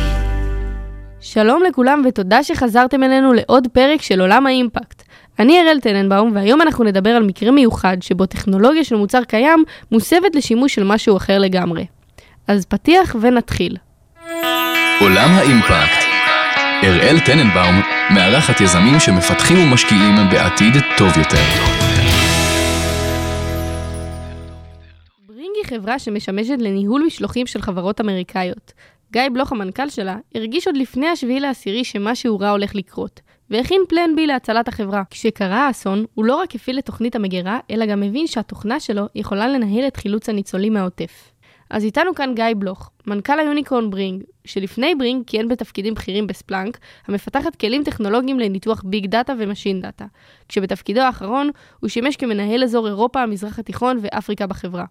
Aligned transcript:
שלום 1.20 1.62
לכולם 1.68 2.02
ותודה 2.08 2.42
שחזרתם 2.42 3.02
אלינו 3.02 3.32
לעוד 3.32 3.68
פרק 3.72 4.02
של 4.02 4.20
עולם 4.20 4.46
האימפקט. 4.46 5.02
אני 5.38 5.60
אראל 5.60 5.80
טננבאום 5.80 6.30
והיום 6.34 6.62
אנחנו 6.62 6.84
נדבר 6.84 7.10
על 7.10 7.22
מקרה 7.22 7.50
מיוחד 7.50 7.96
שבו 8.00 8.26
טכנולוגיה 8.26 8.84
של 8.84 8.96
מוצר 8.96 9.24
קיים 9.24 9.64
מוסבת 9.92 10.34
לשימוש 10.34 10.74
של 10.74 10.84
משהו 10.84 11.16
אחר 11.16 11.38
לגמרי. 11.38 11.86
אז 12.48 12.64
פתיח 12.64 13.16
ונתחיל. 13.20 13.76
עולם 15.00 15.30
האימפקט. 15.30 16.04
אראל 16.84 17.20
טננבאום 17.20 17.80
מארחת 18.10 18.60
יזמים 18.60 19.00
שמפתחים 19.00 19.58
ומשקיעים 19.58 20.14
בעתיד 20.30 20.76
טוב 20.96 21.18
יותר. 21.18 21.73
היא 25.64 25.78
חברה 25.78 25.98
שמשמשת 25.98 26.56
לניהול 26.58 27.02
משלוחים 27.06 27.46
של 27.46 27.62
חברות 27.62 28.00
אמריקאיות. 28.00 28.72
גיא 29.12 29.22
בלוך 29.32 29.52
המנכ"ל 29.52 29.88
שלה 29.88 30.16
הרגיש 30.34 30.66
עוד 30.66 30.76
לפני 30.76 31.06
השביעי 31.06 31.40
לעשירי 31.40 31.84
שמשהו 31.84 32.38
רע 32.38 32.50
הולך 32.50 32.74
לקרות, 32.74 33.20
והכין 33.50 33.80
plan 33.88 34.16
B 34.16 34.26
להצלת 34.26 34.68
החברה. 34.68 35.02
כשקרה 35.10 35.66
האסון, 35.66 36.04
הוא 36.14 36.24
לא 36.24 36.36
רק 36.36 36.54
הפעיל 36.54 36.78
את 36.78 36.86
תוכנית 36.86 37.16
המגירה, 37.16 37.58
אלא 37.70 37.86
גם 37.86 38.02
הבין 38.02 38.26
שהתוכנה 38.26 38.80
שלו 38.80 39.06
יכולה 39.14 39.48
לנהל 39.48 39.86
את 39.86 39.96
חילוץ 39.96 40.28
הניצולים 40.28 40.72
מהעוטף. 40.72 41.30
אז 41.70 41.84
איתנו 41.84 42.14
כאן 42.14 42.32
גיא 42.34 42.44
בלוך, 42.58 42.90
מנכ"ל 43.06 43.40
ה 43.40 43.46
unicorn 43.46 43.90
Bringg, 43.90 44.22
שלפני 44.44 44.94
Bringg 44.94 45.24
כיהן 45.26 45.48
בתפקידים 45.48 45.94
בכירים 45.94 46.26
ב 46.26 46.33
Splunk, 46.33 46.78
המפתחת 47.06 47.56
כלים 47.56 47.84
טכנולוגיים 47.84 48.40
לניתוח 48.40 48.82
big 48.84 49.06
data 49.06 49.32
ו 49.38 49.43
machine 49.43 49.80
data, 49.80 50.04
כשבתפקידו 50.48 51.00
האחרון 51.00 51.50
הוא 51.80 51.88
שימש 51.88 52.16
כמנהל 52.16 52.64
אזור 52.64 52.86
אירופה, 52.86 53.22
המזרח 53.22 53.58
התיכון 53.58 53.98
ואפריקה 54.02 54.46
בחברה. 54.46 54.84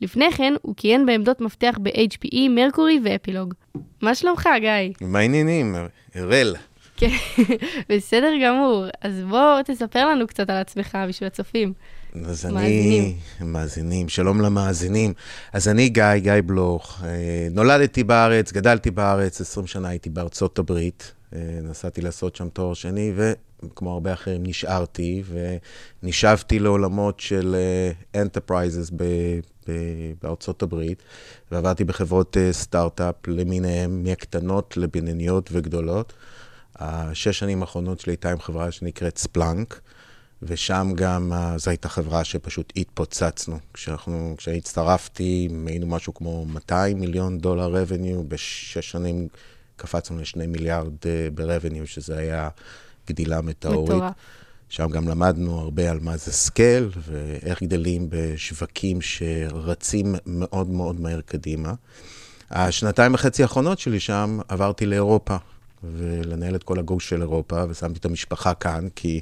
לפני 0.00 0.32
כן 0.32 0.54
הוא 0.62 0.74
כיהן 0.76 1.06
בעמדות 1.06 1.40
מפתח 1.40 1.78
ב-HPE, 1.82 2.48
Mercury 2.50 3.00
ואפילוג. 3.04 3.54
מה 4.02 4.14
שלומך, 4.14 4.48
גיא? 4.60 5.08
מה 5.08 5.18
העניינים? 5.18 5.76
אראל. 6.16 6.54
כן, 6.96 7.16
בסדר 7.88 8.32
גמור. 8.44 8.84
אז 9.00 9.22
בוא 9.28 9.62
תספר 9.64 10.08
לנו 10.08 10.26
קצת 10.26 10.50
על 10.50 10.56
עצמך 10.56 10.98
בשביל 11.08 11.26
הצופים. 11.26 11.72
אז 12.24 12.46
אני... 12.46 12.54
מאזינים. 12.54 13.16
מאזינים. 13.40 14.08
שלום 14.08 14.40
למאזינים. 14.40 15.12
אז 15.52 15.68
אני 15.68 15.88
גיא, 15.88 16.16
גיא 16.16 16.32
בלוך. 16.46 17.02
אה, 17.04 17.48
נולדתי 17.50 18.04
בארץ, 18.04 18.52
גדלתי 18.52 18.90
בארץ, 18.90 19.40
20 19.40 19.66
שנה 19.66 19.88
הייתי 19.88 20.10
בארצות 20.10 20.58
הברית. 20.58 21.12
אה, 21.34 21.38
נסעתי 21.62 22.00
לעשות 22.00 22.36
שם 22.36 22.48
תואר 22.48 22.74
שני, 22.74 23.12
וכמו 23.16 23.92
הרבה 23.92 24.12
אחרים 24.12 24.42
נשארתי, 24.42 25.22
ונשאבתי 26.02 26.58
לעולמות 26.58 27.20
של 27.20 27.56
אה, 28.14 28.22
enterprises 28.24 28.92
בארצות 30.22 30.62
הברית, 30.62 31.02
ועבדתי 31.52 31.84
בחברות 31.84 32.36
אה, 32.36 32.52
סטארט-אפ 32.52 33.14
למיניהן, 33.26 34.02
מהקטנות 34.04 34.76
לבינוניות 34.76 35.50
וגדולות. 35.52 36.12
השש 36.76 37.38
שנים 37.38 37.62
האחרונות 37.62 38.00
שלי 38.00 38.12
הייתה 38.12 38.30
עם 38.30 38.40
חברה 38.40 38.72
שנקראת 38.72 39.18
ספלאנק, 39.18 39.80
ושם 40.42 40.92
גם, 40.94 41.32
אה, 41.32 41.58
זו 41.58 41.70
הייתה 41.70 41.88
חברה 41.88 42.24
שפשוט 42.24 42.72
התפוצצנו. 42.76 43.58
כשאנחנו, 43.74 44.34
כשהצטרפתי, 44.38 45.48
היינו 45.66 45.86
משהו 45.86 46.14
כמו 46.14 46.46
200 46.46 47.00
מיליון 47.00 47.38
דולר 47.38 47.84
revenue, 47.84 48.22
בשש 48.28 48.90
שנים 48.90 49.28
קפצנו 49.76 50.20
לשני 50.20 50.46
מיליארד 50.46 51.06
אה, 51.06 51.28
ב-revenue, 51.34 51.86
שזה 51.86 52.18
היה 52.18 52.48
גדילה 53.08 53.40
מטאורית. 53.40 53.90
מטורף. 53.90 54.12
שם 54.72 54.88
גם 54.88 55.08
למדנו 55.08 55.60
הרבה 55.60 55.90
על 55.90 55.98
מה 56.00 56.16
זה 56.16 56.32
scale, 56.32 56.90
ואיך 57.08 57.62
גדלים 57.62 58.06
בשווקים 58.10 58.98
שרצים 59.00 60.14
מאוד 60.26 60.68
מאוד 60.68 61.00
מהר 61.00 61.20
קדימה. 61.20 61.74
השנתיים 62.50 63.14
וחצי 63.14 63.42
האחרונות 63.42 63.78
שלי 63.78 64.00
שם, 64.00 64.38
עברתי 64.48 64.86
לאירופה, 64.86 65.36
ולנהל 65.96 66.54
את 66.54 66.62
כל 66.62 66.78
הגוש 66.78 67.08
של 67.08 67.20
אירופה, 67.20 67.64
ושמתי 67.68 67.98
את 67.98 68.04
המשפחה 68.04 68.54
כאן, 68.54 68.88
כי 68.96 69.20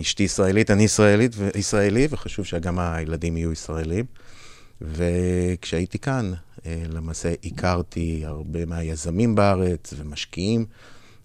אשתי 0.00 0.22
ישראלית, 0.22 0.70
אני 0.70 0.82
ישראלית 0.82 1.32
וישראלי, 1.36 2.08
וחשוב 2.10 2.44
שגם 2.44 2.78
הילדים 2.78 3.36
יהיו 3.36 3.52
ישראלים. 3.52 4.04
וכשהייתי 4.80 5.98
כאן, 5.98 6.32
אה, 6.66 6.82
למעשה 6.88 7.32
הכרתי 7.44 8.22
הרבה 8.24 8.66
מהיזמים 8.66 9.34
בארץ 9.34 9.94
ומשקיעים. 9.96 10.66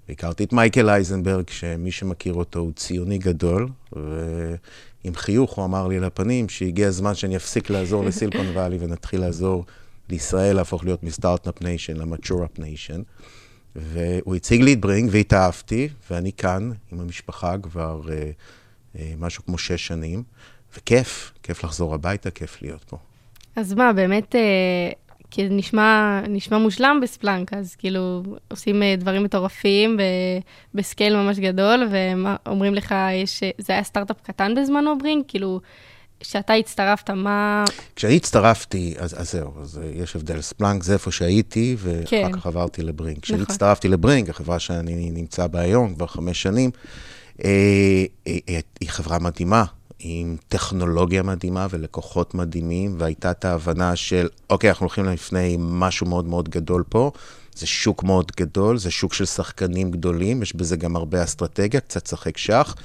הכרתי 0.10 0.44
את 0.44 0.54
מייקל 0.54 0.90
אייזנברג, 0.90 1.50
שמי 1.50 1.92
שמכיר 1.92 2.34
אותו 2.34 2.60
הוא 2.60 2.72
ציוני 2.76 3.18
גדול, 3.18 3.68
ועם 3.94 5.16
חיוך 5.16 5.52
הוא 5.52 5.66
אמר 5.66 5.88
לי 5.88 6.00
לפנים 6.00 6.50
שהגיע 6.50 6.88
הזמן 6.88 7.16
שאני 7.16 7.36
אפסיק 7.36 7.70
לעזור 7.70 8.06
ל-Silicon 8.06 8.48
Valley 8.53 8.78
ונתחיל 8.80 9.22
לעזור 9.22 9.66
לישראל 10.10 10.56
להפוך 10.56 10.84
להיות 10.84 11.04
מסטארט-אפ 11.04 11.62
nation 11.62 11.98
ל-mature-up 11.98 12.59
nation. 12.59 13.02
והוא 13.76 14.36
הציג 14.36 14.62
לי 14.62 14.74
את 14.74 14.82
ברינג 14.82 15.10
והתאהבתי, 15.12 15.90
ואני 16.12 16.32
כאן 16.32 16.72
עם 16.92 17.00
המשפחה 17.00 17.56
כבר 17.58 18.02
אה, 18.10 18.32
אה, 19.00 19.14
משהו 19.18 19.46
כמו 19.46 19.58
שש 19.58 19.88
שנים, 19.88 20.24
וכיף, 20.78 21.32
כיף 21.44 21.64
לחזור 21.64 21.94
הביתה, 21.96 22.32
כיף 22.32 22.62
להיות 22.62 22.84
פה. 22.84 22.98
אז 23.56 23.74
מה, 23.74 23.94
באמת, 23.94 24.36
אה, 24.36 24.42
כי 25.31 25.47
זה 25.47 25.53
נשמע, 25.53 26.22
נשמע 26.30 26.58
מושלם 26.58 27.00
בספלאנק, 27.03 27.53
אז 27.53 27.75
כאילו 27.75 28.24
עושים 28.47 28.84
אה, 28.84 28.96
דברים 28.97 29.24
מטורפים 29.24 29.97
ב, 29.97 30.02
ב-scale 30.74 31.16
ממש 31.16 31.40
גדול, 31.40 31.88
ואומרים 31.91 32.75
לך, 32.75 32.96
יש, 33.24 33.44
זה 33.58 33.74
היה 33.74 33.84
סטארט-אפ 33.84 34.22
קטן 34.22 34.56
בזמנו, 34.56 34.97
ברינג? 34.97 35.24
כאילו, 35.28 35.59
כשאתה 36.19 36.53
הצטרפת, 36.53 37.09
מה... 37.09 37.64
כשאני 37.96 38.16
הצטרפתי, 38.16 38.96
אז, 38.97 39.22
אז 39.22 39.31
זהו, 39.31 39.52
אז 39.62 39.78
אה, 39.84 39.91
יש 40.03 40.16
הבדל. 40.16 40.41
ספלאנק 40.41 40.84
זה 40.84 40.94
איפה 40.94 41.12
שהייתי, 41.12 41.75
ואחר 41.80 42.31
כך 42.31 42.46
עברתי 42.46 42.81
לברינג. 42.81 43.19
כשאני 43.19 43.41
נכון. 43.41 43.53
הצטרפתי 43.53 43.88
לברינג, 43.88 44.30
החברה 44.30 44.59
שאני 44.59 45.12
נמצא 45.12 45.47
בה 45.47 45.59
היום, 45.59 45.96
כבר 45.96 46.08
חמש 46.08 46.41
שנים, 46.41 46.72
אה, 47.44 47.50
אה, 48.28 48.38
אה, 48.50 48.59
היא 48.80 48.90
חברה 48.90 49.19
מדהימה, 49.19 49.64
עם 50.00 50.38
טכנולוגיה 50.48 51.24
מדהימה 51.24 51.68
ולקוחות 51.70 52.34
מדהימים, 52.34 52.96
והייתה 52.98 53.32
את 53.32 53.46
ההבנה 53.46 53.96
של, 53.96 54.28
אוקיי, 54.50 54.70
אנחנו 54.70 54.84
הולכים 54.84 55.06
לפני 55.06 55.58
משהו 55.60 56.08
מאוד 56.08 56.26
מאוד 56.26 56.50
גדול 56.50 56.84
פה. 56.90 57.12
זה 57.56 57.68
שוק 57.68 58.04
מאוד 58.04 58.32
גדול, 58.38 58.78
זה 58.78 58.92
שוק 58.92 59.14
של 59.14 59.26
שחקנים 59.26 59.92
גדולים, 59.92 60.42
יש 60.42 60.56
בזה 60.56 60.78
גם 60.78 60.96
הרבה 60.96 61.24
אסטרטגיה, 61.24 61.80
קצת 61.80 62.08
שחק 62.08 62.38
שח. 62.38 62.76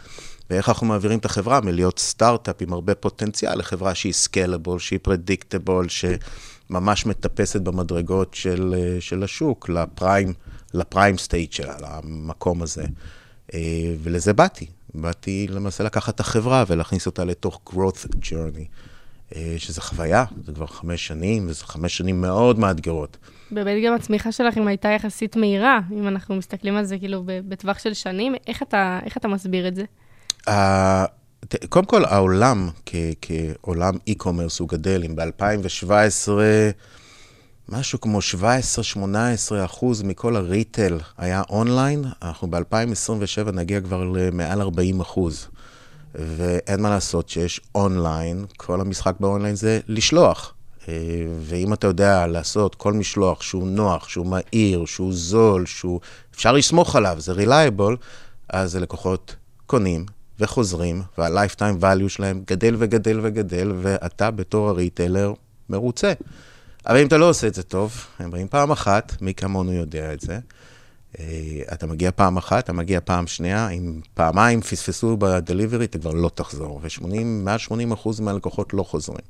ואיך 0.50 0.68
אנחנו 0.68 0.86
מעבירים 0.86 1.18
את 1.18 1.24
החברה 1.24 1.60
מלהיות 1.60 1.98
סטארט-אפ 1.98 2.62
עם 2.62 2.72
הרבה 2.72 2.94
פוטנציאל 2.94 3.58
לחברה 3.58 3.94
שהיא 3.94 4.12
scalable, 4.12 4.78
שהיא 4.78 4.98
predictable, 5.02 5.86
שממש 5.88 7.06
מטפסת 7.06 7.60
במדרגות 7.60 8.34
של, 8.34 8.74
של 9.00 9.22
השוק, 9.22 9.68
ל-prime, 9.68 10.32
ל-prime 10.74 11.18
state 11.18 11.52
שלה, 11.52 11.76
למקום 11.80 12.62
הזה. 12.62 12.84
אה, 13.54 13.94
ולזה 14.02 14.32
באתי. 14.32 14.66
באתי 14.94 15.46
למעשה 15.50 15.84
לקחת 15.84 16.14
את 16.14 16.20
החברה 16.20 16.64
ולהכניס 16.66 17.06
אותה 17.06 17.24
לתוך 17.24 17.60
growth 17.68 18.06
journey, 18.22 18.64
אה, 19.36 19.54
שזה 19.58 19.80
חוויה, 19.80 20.24
זה 20.44 20.52
כבר 20.52 20.66
חמש 20.66 21.06
שנים, 21.06 21.46
וזה 21.48 21.64
חמש 21.64 21.96
שנים 21.96 22.20
מאוד 22.20 22.58
מאתגרות. 22.58 23.16
באמת 23.50 23.84
גם 23.86 23.94
הצמיחה 23.94 24.32
שלכם 24.32 24.66
הייתה 24.66 24.88
יחסית 24.88 25.36
מהירה, 25.36 25.80
אם 25.92 26.08
אנחנו 26.08 26.34
מסתכלים 26.36 26.76
על 26.76 26.84
זה 26.84 26.98
כאילו 26.98 27.22
בטווח 27.48 27.78
של 27.78 27.94
שנים, 27.94 28.34
איך 28.46 28.62
אתה, 28.62 28.98
איך 29.04 29.16
אתה 29.16 29.28
מסביר 29.28 29.68
את 29.68 29.74
זה? 29.76 29.84
ה- 30.48 31.04
ת- 31.48 31.64
קודם 31.68 31.86
כל, 31.86 32.04
העולם 32.04 32.68
כ- 32.86 32.94
כעולם 33.22 33.94
e-commerce 34.10 34.56
הוא 34.60 34.68
גדל. 34.68 35.02
אם 35.04 35.16
ב-2017 35.16 36.28
משהו 37.70 38.00
כמו 38.00 38.18
17-18 38.18 39.04
אחוז 39.64 40.02
מכל 40.02 40.36
הריטל 40.36 40.98
היה 41.18 41.42
אונליין, 41.50 42.04
אנחנו 42.22 42.50
ב-2027 42.50 43.50
נגיע 43.52 43.80
כבר 43.80 44.04
למעל 44.04 44.60
40 44.60 45.00
אחוז. 45.00 45.46
ואין 46.14 46.80
מה 46.82 46.90
לעשות 46.90 47.28
שיש 47.28 47.60
אונליין, 47.74 48.44
כל 48.56 48.80
המשחק 48.80 49.14
באונליין 49.20 49.54
זה 49.54 49.80
לשלוח. 49.88 50.54
אה, 50.88 50.94
ואם 51.40 51.72
אתה 51.72 51.86
יודע 51.86 52.26
לעשות 52.26 52.74
כל 52.74 52.92
משלוח 52.92 53.42
שהוא 53.42 53.68
נוח, 53.68 54.08
שהוא 54.08 54.26
מהיר, 54.26 54.84
שהוא 54.84 55.12
זול, 55.12 55.66
שהוא... 55.66 56.00
אפשר 56.34 56.52
לסמוך 56.52 56.96
עליו, 56.96 57.16
זה 57.18 57.32
reliable, 57.32 57.96
אז 58.48 58.76
הלקוחות 58.76 59.36
קונים 59.66 60.06
וחוזרים, 60.40 61.02
וה-lifetime 61.18 61.82
value 61.82 62.08
שלהם 62.08 62.42
גדל 62.46 62.74
וגדל 62.78 63.20
וגדל, 63.22 63.72
ואתה 63.82 64.30
בתור 64.30 64.68
הריטיילר 64.68 65.32
מרוצה. 65.68 66.12
אבל 66.86 67.00
אם 67.00 67.06
אתה 67.06 67.16
לא 67.16 67.28
עושה 67.28 67.46
את 67.46 67.54
זה 67.54 67.62
טוב, 67.62 68.06
הם 68.18 68.30
באים 68.30 68.48
פעם 68.48 68.70
אחת, 68.70 69.12
מי 69.20 69.34
כמונו 69.34 69.72
יודע 69.72 70.12
את 70.12 70.20
זה. 70.20 70.38
אה, 71.18 71.24
אתה 71.72 71.86
מגיע 71.86 72.10
פעם 72.10 72.36
אחת, 72.36 72.64
אתה 72.64 72.72
מגיע 72.72 73.00
פעם 73.04 73.26
שנייה, 73.26 73.68
אם 73.68 74.00
פעמיים 74.14 74.60
פספסו 74.60 75.16
בדליברי, 75.16 75.84
אתה 75.84 75.98
כבר 75.98 76.10
לא 76.10 76.30
תחזור, 76.34 76.80
ומעל 77.02 77.58
80 77.58 77.92
אחוז 77.92 78.20
מהלקוחות 78.20 78.74
לא 78.74 78.82
חוזרים. 78.82 79.24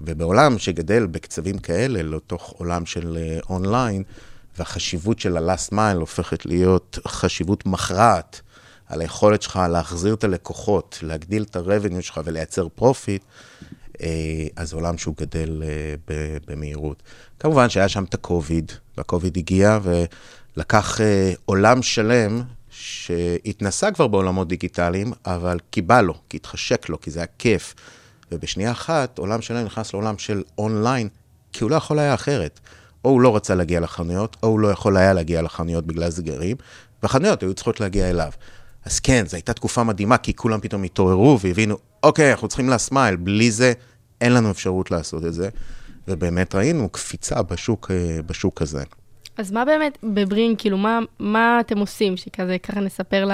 ובעולם 0.00 0.58
שגדל 0.58 1.06
בקצבים 1.06 1.58
כאלה, 1.58 2.02
לתוך 2.02 2.54
עולם 2.58 2.86
של 2.86 3.16
אה, 3.16 3.38
אונליין, 3.50 4.02
והחשיבות 4.58 5.18
של 5.18 5.36
ה-last 5.36 5.72
mile 5.72 5.96
הופכת 6.00 6.46
להיות 6.46 6.98
חשיבות 7.08 7.66
מכרעת, 7.66 8.40
על 8.86 9.00
היכולת 9.00 9.42
שלך 9.42 9.60
להחזיר 9.70 10.14
את 10.14 10.24
הלקוחות, 10.24 10.98
להגדיל 11.02 11.42
את 11.42 11.56
ה-revenue 11.56 12.02
שלך 12.02 12.20
ולייצר 12.24 12.68
אה, 12.82 13.16
אז 14.56 14.70
זה 14.70 14.76
עולם 14.76 14.98
שהוא 14.98 15.14
גדל 15.20 15.62
אה, 15.62 16.14
במהירות. 16.46 17.02
כמובן 17.38 17.68
שהיה 17.68 17.88
שם 17.88 18.04
את 18.04 18.14
הקוביד, 18.14 18.72
והקוביד 18.96 19.36
הגיע 19.36 19.78
ולקח 19.82 21.00
אה, 21.00 21.32
עולם 21.44 21.82
שלם 21.82 22.42
שהתנסה 22.70 23.90
כבר 23.90 24.06
בעולמות 24.06 24.48
דיגיטליים, 24.48 25.12
אבל 25.26 25.58
כי 25.72 25.82
בא 25.82 26.00
לו, 26.00 26.14
כי 26.28 26.36
התחשק 26.36 26.88
לו, 26.88 27.00
כי 27.00 27.10
זה 27.10 27.20
היה 27.20 27.26
כיף. 27.38 27.74
ובשנייה 28.32 28.70
אחת, 28.70 29.18
עולם 29.18 29.42
שלם 29.42 29.64
נכנס 29.64 29.92
לעולם 29.92 30.18
של 30.18 30.42
אונליין, 30.58 31.08
כי 31.52 31.64
הוא 31.64 31.70
לא 31.70 31.76
יכול 31.76 31.98
היה 31.98 32.14
אחרת. 32.14 32.60
או 33.04 33.10
הוא 33.10 33.20
לא 33.20 33.36
רצה 33.36 33.54
להגיע 33.54 33.80
לחנויות, 33.80 34.36
או 34.42 34.48
הוא 34.48 34.60
לא 34.60 34.68
יכול 34.68 34.96
היה 34.96 35.12
להגיע 35.12 35.42
לחנויות 35.42 35.86
בגלל 35.86 36.10
סגרים, 36.10 36.56
והחנויות 37.02 37.42
היו 37.42 37.54
צריכות 37.54 37.80
להגיע 37.80 38.10
אליו. 38.10 38.32
אז 38.84 39.00
כן, 39.00 39.24
זו 39.26 39.36
הייתה 39.36 39.52
תקופה 39.52 39.84
מדהימה, 39.84 40.18
כי 40.18 40.34
כולם 40.34 40.60
פתאום 40.60 40.82
התעוררו 40.82 41.40
והבינו, 41.40 41.76
אוקיי, 42.02 42.32
אנחנו 42.32 42.48
צריכים 42.48 42.68
להסמייל, 42.68 43.16
בלי 43.16 43.50
זה 43.50 43.72
אין 44.20 44.32
לנו 44.32 44.50
אפשרות 44.50 44.90
לעשות 44.90 45.24
את 45.24 45.34
זה. 45.34 45.48
ובאמת 46.08 46.54
ראינו 46.54 46.88
קפיצה 46.88 47.42
בשוק, 47.42 47.90
אה, 47.90 48.22
בשוק 48.26 48.62
הזה. 48.62 48.82
אז 49.36 49.52
מה 49.52 49.64
באמת 49.64 49.98
בברינג, 50.02 50.58
כאילו, 50.58 50.78
מה, 50.78 50.98
מה 51.18 51.60
אתם 51.60 51.78
עושים? 51.78 52.16
שכזה, 52.16 52.56
ככה 52.58 52.80
נספר 52.80 53.24
ל... 53.24 53.32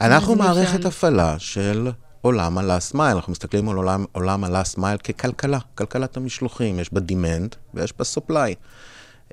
אנחנו 0.00 0.34
מערכת 0.34 0.72
שלנו. 0.72 0.88
הפעלה 0.88 1.38
של 1.38 1.90
עולם 2.20 2.58
ה-last 2.58 2.94
mile, 2.94 3.12
אנחנו 3.12 3.32
מסתכלים 3.32 3.68
על 3.68 3.76
עולם, 3.76 4.04
עולם 4.12 4.44
ה-last 4.44 4.78
mile 4.78 5.02
ככלכלה, 5.04 5.58
כלכלת 5.74 6.16
המשלוחים, 6.16 6.78
יש 6.78 6.92
בה 6.92 7.00
demand 7.08 7.56
ויש 7.74 7.92
בה 7.98 8.04
supply. 8.14 8.54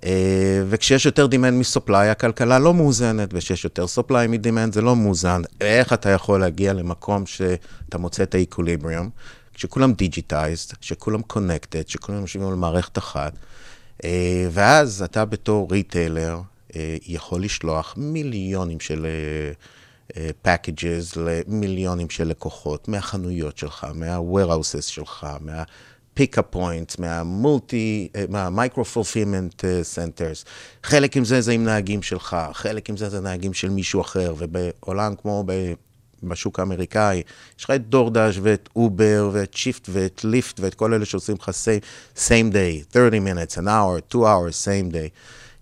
אה, 0.05 0.63
וכשיש 0.69 1.05
יותר 1.05 1.27
demand 1.31 1.51
מ-supply, 1.51 1.93
הכלכלה 1.93 2.59
לא 2.59 2.73
מאוזנת, 2.73 3.29
וכשיש 3.33 3.63
יותר 3.63 3.85
supply 3.95 4.27
מ-demand 4.29 4.73
זה 4.73 4.81
לא 4.81 4.95
מאוזן. 4.95 5.41
איך 5.61 5.93
אתה 5.93 6.09
יכול 6.09 6.39
להגיע 6.39 6.73
למקום 6.73 7.25
שאתה 7.25 7.97
מוצא 7.97 8.23
את 8.23 8.35
ה-equilibrium, 8.35 9.09
כשכולם 9.53 9.93
digitized, 9.93 10.73
כשכולם 10.81 11.21
connected, 11.21 11.83
כשכולם 11.83 12.21
יושבים 12.21 12.47
על 12.47 12.55
מערכת 12.55 12.97
אחת, 12.97 13.33
אה, 14.03 14.47
ואז 14.51 15.01
אתה 15.01 15.25
בתור 15.25 15.67
retailer 15.71 16.39
אה, 16.75 16.97
יכול 17.07 17.43
לשלוח 17.43 17.93
מיליונים 17.97 18.79
של 18.79 19.07
packages 20.41 21.15
למיליונים 21.15 22.09
של 22.09 22.27
לקוחות 22.27 22.87
מהחנויות 22.87 23.57
שלך, 23.57 23.87
מה-warehouses 23.93 24.81
שלך, 24.81 25.27
מה-pick-up 25.41 25.98
points, 26.53 26.99
מה-multi, 26.99 28.09
אה, 28.15 28.25
מה-micro-fulfillment 28.29 29.63
אה, 29.63 29.81
centers. 29.95 30.45
חלק 30.83 31.17
מזה 31.17 31.41
זה 31.41 31.51
עם 31.51 31.63
נהגים 31.63 32.01
שלך, 32.01 32.37
חלק 32.53 32.89
מזה 32.89 33.09
זה 33.09 33.19
נהגים 33.21 33.53
של 33.53 33.69
מישהו 33.69 34.01
אחר, 34.01 34.33
ובעולם 34.37 35.15
כמו 35.15 35.43
ב... 35.45 35.73
בשוק 36.23 36.59
האמריקאי, 36.59 37.21
יש 37.59 37.63
לך 37.63 37.71
את 37.71 37.89
DoorDash 37.89 38.39
ואת 38.41 38.69
Uber 38.75 39.29
ואת 39.33 39.53
Shipt 39.53 39.89
ואת 39.91 40.21
Lyft 40.23 40.59
ואת 40.59 40.75
כל 40.75 40.93
אלה 40.93 41.05
שעושים 41.05 41.35
לך 41.35 41.49
same, 41.49 42.17
same 42.17 42.53
day, 42.53 42.93
30 42.93 43.27
minutes, 43.27 43.57
an 43.57 43.67
hour, 43.67 44.01
2 44.09 44.23
hours, 44.23 44.65
same 44.65 44.93
day. 44.93 45.09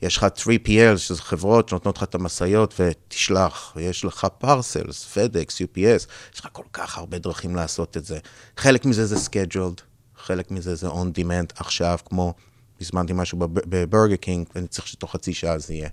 יש 0.01 0.17
לך 0.17 0.25
3PL, 0.37 0.97
שזה 0.97 1.21
חברות 1.21 1.69
שנותנות 1.69 1.97
לך 1.97 2.03
את 2.03 2.15
המשאיות 2.15 2.73
ותשלח. 2.79 3.73
יש 3.79 4.05
לך 4.05 4.27
parcels, 4.37 5.05
FedEx, 5.05 5.61
UPS, 5.61 6.07
יש 6.33 6.39
לך 6.39 6.47
כל 6.51 6.63
כך 6.73 6.97
הרבה 6.97 7.17
דרכים 7.17 7.55
לעשות 7.55 7.97
את 7.97 8.05
זה. 8.05 8.19
חלק 8.57 8.85
מזה 8.85 9.05
זה 9.05 9.15
scheduled, 9.15 9.81
חלק 10.17 10.51
מזה 10.51 10.75
זה 10.75 10.87
on 10.87 11.17
demand 11.17 11.53
עכשיו, 11.55 11.97
כמו 12.05 12.33
הזמנתי 12.81 13.13
משהו 13.13 13.37
בב- 13.37 13.59
ב-Burger 13.69 14.15
King, 14.15 14.47
ואני 14.55 14.67
צריך 14.67 14.87
שתוך 14.87 15.11
חצי 15.11 15.33
שעה 15.33 15.57
זה 15.59 15.73
יהיה. 15.73 15.89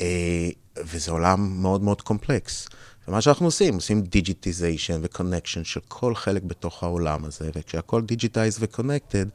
אה, 0.00 0.48
וזה 0.84 1.10
עולם 1.10 1.62
מאוד 1.62 1.82
מאוד 1.82 2.02
קומפלקס. 2.02 2.68
ומה 3.08 3.20
שאנחנו 3.20 3.46
עושים, 3.46 3.74
עושים 3.74 4.02
digitization 4.02 5.00
ו-connection 5.02 5.64
של 5.64 5.80
כל 5.88 6.14
חלק 6.14 6.42
בתוך 6.42 6.82
העולם 6.82 7.24
הזה, 7.24 7.50
וכשהכל 7.54 8.02
digitized 8.02 8.56
ו-connected, 8.60 9.26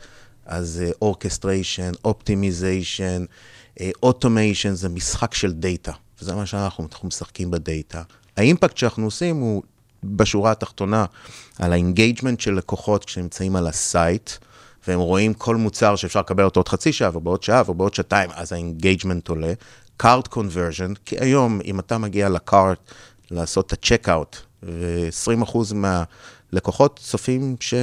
אז 0.45 0.83
orchestration, 1.01 1.91
optimization, 2.05 3.25
automation, 4.03 4.73
זה 4.73 4.89
משחק 4.89 5.33
של 5.33 5.53
דאטה, 5.53 5.91
וזה 6.21 6.35
מה 6.35 6.45
שאנחנו 6.45 6.87
אנחנו 6.91 7.07
משחקים 7.07 7.51
בדאטה. 7.51 8.01
האימפקט 8.37 8.77
שאנחנו 8.77 9.05
עושים 9.05 9.35
הוא 9.35 9.63
בשורה 10.03 10.51
התחתונה 10.51 11.05
על 11.59 11.73
ה-engagement 11.73 12.39
של 12.39 12.53
לקוחות 12.53 13.05
כשנמצאים 13.05 13.55
על 13.55 13.67
ה-site, 13.67 14.31
והם 14.87 14.99
רואים 14.99 15.33
כל 15.33 15.55
מוצר 15.55 15.95
שאפשר 15.95 16.19
לקבל 16.19 16.43
אותו 16.43 16.59
עוד 16.59 16.69
חצי 16.69 16.93
שעה, 16.93 17.17
ובעוד 17.17 17.43
שעה, 17.43 17.63
ובעוד 17.67 17.93
שעתיים, 17.93 18.29
אז 18.33 18.51
ה-engagement 18.51 19.27
עולה. 19.27 19.53
cart 19.97 20.27
conversion, 20.27 20.93
כי 21.05 21.15
היום, 21.19 21.59
אם 21.65 21.79
אתה 21.79 21.97
מגיע 21.97 22.29
ל-cart 22.29 22.79
לעשות 23.31 23.67
את 23.67 23.73
ה-checkout, 23.73 24.37
ו-20% 24.63 25.57
מהלקוחות 25.73 26.99
צופים 27.03 27.55
ש... 27.59 27.73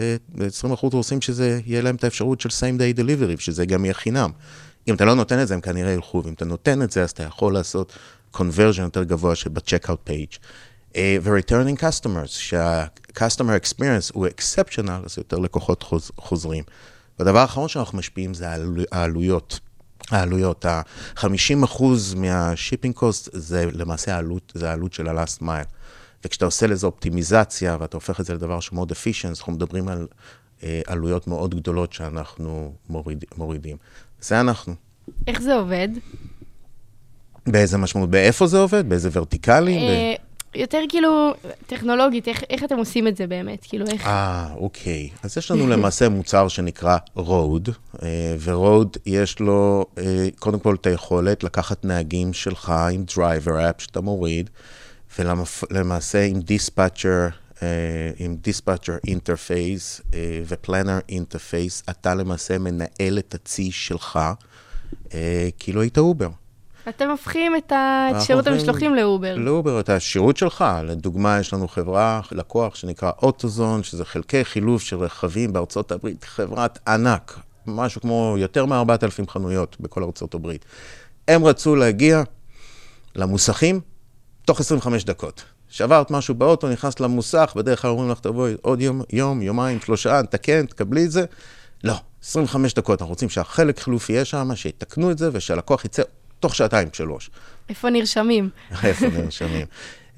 אה, 0.00 0.16
20% 0.64 0.68
רוצים 0.92 1.20
שזה, 1.20 1.60
יהיה 1.66 1.82
להם 1.82 1.94
את 1.94 2.04
האפשרות 2.04 2.40
של 2.40 2.48
same 2.48 2.80
day 2.80 2.98
delivery, 2.98 3.34
ושזה 3.38 3.66
גם 3.66 3.84
יהיה 3.84 3.94
חינם. 3.94 4.30
אם 4.88 4.94
אתה 4.94 5.04
לא 5.04 5.14
נותן 5.14 5.42
את 5.42 5.48
זה, 5.48 5.54
הם 5.54 5.60
כנראה 5.60 5.92
ילכו, 5.92 6.22
ואם 6.24 6.32
אתה 6.32 6.44
נותן 6.44 6.82
את 6.82 6.90
זה, 6.90 7.02
אז 7.02 7.10
אתה 7.10 7.22
יכול 7.22 7.54
לעשות 7.54 7.92
conversion 8.34 8.80
יותר 8.80 9.02
גבוה 9.02 9.34
שב-checkout 9.36 10.08
page. 10.08 10.38
אה, 10.96 11.16
ו-returning 11.22 11.80
customers, 11.80 12.28
שה-customer 12.28 13.62
experience 13.64 14.10
הוא 14.12 14.26
exceptional, 14.26 15.04
אז 15.04 15.18
יותר 15.18 15.38
לקוחות 15.38 15.82
חוז, 15.82 16.10
חוזרים. 16.16 16.64
והדבר 17.18 17.38
האחרון 17.38 17.68
שאנחנו 17.68 17.98
משפיעים 17.98 18.34
זה 18.34 18.48
העלו- 18.50 18.82
העלויות. 18.92 19.60
העלויות, 20.10 20.64
ה-50% 20.64 21.82
מה-shipping 22.16 22.98
cost 23.00 23.28
זה 23.32 23.66
למעשה 23.72 24.14
העלות, 24.14 24.52
זה 24.54 24.70
העלות 24.70 24.92
של 24.92 25.08
ה-last 25.08 25.42
mile. 25.42 25.66
וכשאתה 26.24 26.44
עושה 26.44 26.66
לזה 26.66 26.86
אופטימיזציה 26.86 27.76
ואתה 27.80 27.96
הופך 27.96 28.20
את 28.20 28.24
זה 28.26 28.34
לדבר 28.34 28.60
שמאוד 28.60 28.92
efficient, 28.92 29.28
אנחנו 29.28 29.52
מדברים 29.52 29.88
על 29.88 30.06
אה, 30.62 30.80
עלויות 30.86 31.26
מאוד 31.26 31.54
גדולות 31.54 31.92
שאנחנו 31.92 32.72
מוריד, 32.88 33.24
מורידים. 33.36 33.76
זה 34.20 34.40
אנחנו. 34.40 34.74
איך 35.26 35.42
זה 35.42 35.54
עובד? 35.54 35.88
באיזה 37.46 37.78
משמעות? 37.78 38.10
באיפה 38.10 38.46
זה 38.46 38.58
עובד? 38.58 38.88
באיזה 38.88 39.08
verticals-ים? 39.12 39.80
ב- 39.80 39.84
אה, 39.90 40.14
יותר 40.54 40.78
כאילו, 40.88 41.34
טכנולוגית, 41.66 42.28
איך, 42.28 42.42
איך 42.50 42.64
אתם 42.64 42.76
עושים 42.76 43.08
את 43.08 43.16
זה 43.16 43.26
באמת? 43.26 43.66
כאילו, 43.68 43.86
איך... 43.86 44.06
אה, 44.06 44.52
אוקיי. 44.56 45.08
אז 45.22 45.36
יש 45.36 45.50
לנו 45.50 45.66
למעשה 45.66 46.08
מוצר 46.08 46.48
שנקרא 46.48 46.96
רוד, 47.14 47.68
ורוד 48.42 48.96
יש 49.06 49.40
לו 49.40 49.86
אה, 49.98 50.28
קודם 50.38 50.58
כל 50.58 50.74
את 50.74 50.86
היכולת 50.86 51.44
לקחת 51.44 51.84
נהגים 51.84 52.32
שלך 52.32 52.72
עם 52.92 53.04
driver 53.16 53.70
app 53.70 53.74
שאתה 53.78 54.00
מוריד, 54.00 54.50
ולמעשה 55.18 56.24
עם 56.24 56.40
dispatcher, 56.40 57.28
עם 58.18 58.36
dispatcher 58.40 58.96
interface 59.06 60.00
ו-planner 60.48 60.98
interface, 61.08 61.82
אתה 61.90 62.14
למעשה 62.14 62.58
מנהל 62.58 63.18
את 63.18 63.34
הצי 63.34 63.72
שלך, 63.72 64.18
אה, 65.14 65.48
כאילו 65.58 65.80
היית 65.80 65.98
Uber. 65.98 66.28
אתם 66.96 67.10
הופכים 67.10 67.56
את, 67.56 67.72
שירות 68.20 68.46
המשלוחים 68.46 68.94
ל-Uber. 68.94 69.34
ל-Uber, 69.36 69.80
את 69.80 69.88
השירות 69.88 70.36
שלך. 70.36 70.64
לדוגמה, 70.84 71.38
יש 71.40 71.52
לנו 71.52 71.68
חברה, 71.68 72.20
לקוח 72.32 72.74
שנקרא 72.74 73.10
AutoZone, 73.22 73.82
שזה 73.82 74.04
חלקי 74.04 74.44
חילוף 74.44 74.82
של 74.82 74.96
רכבים 74.96 75.52
בארצות 75.52 75.92
הברית, 75.92 76.24
חברת 76.24 76.78
ענק, 76.88 77.38
משהו 77.66 78.00
כמו 78.00 78.34
יותר 78.38 78.66
מ-4,000 78.66 79.30
חנויות 79.30 79.76
בכל 79.80 80.02
ארצות 80.02 80.34
הברית. 80.34 80.64
הם 81.28 81.44
רצו 81.44 81.76
להגיע 81.76 82.22
למוסכים 83.16 83.80
תוך 84.44 84.60
25 84.60 85.04
דקות. 85.04 85.44
שברת 85.68 86.10
משהו 86.10 86.34
באוטו, 86.34 86.68
נכנסת 86.68 87.00
למוסך, 87.00 87.52
בדרך 87.56 87.82
כלל 87.82 87.90
אומרים 87.90 88.10
לך, 88.10 88.20
תבואי 88.20 88.54
עוד 88.62 88.80
יום, 88.80 89.02
יום, 89.12 89.42
יומיים, 89.42 89.80
שלושה, 89.80 90.22
נתקן, 90.22 90.66
תקבלי 90.66 91.04
את 91.04 91.10
זה. 91.10 91.24
לא, 91.84 91.94
25 92.24 92.74
דקות, 92.74 93.02
אנחנו 93.02 93.12
רוצים 93.12 93.28
שהחלק 93.28 93.78
חילוף 93.78 94.10
יהיה 94.10 94.24
שם, 94.24 94.50
שיתקנו 94.54 95.10
את 95.10 95.18
זה, 95.18 95.30
ושהלקוח 95.32 95.84
יצא 95.84 96.02
תוך 96.40 96.54
שעתיים, 96.54 96.88
שלוש. 96.92 97.30
איפה 97.68 97.90
נרשמים? 97.90 98.50
איפה 98.84 99.06
נרשמים. 99.06 99.66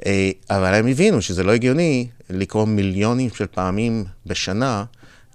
אה, 0.06 0.30
אבל 0.50 0.74
הם 0.74 0.86
הבינו 0.86 1.22
שזה 1.22 1.42
לא 1.42 1.52
הגיוני 1.52 2.08
לקרוא 2.30 2.66
מיליונים 2.66 3.30
של 3.30 3.46
פעמים 3.46 4.04
בשנה 4.26 4.84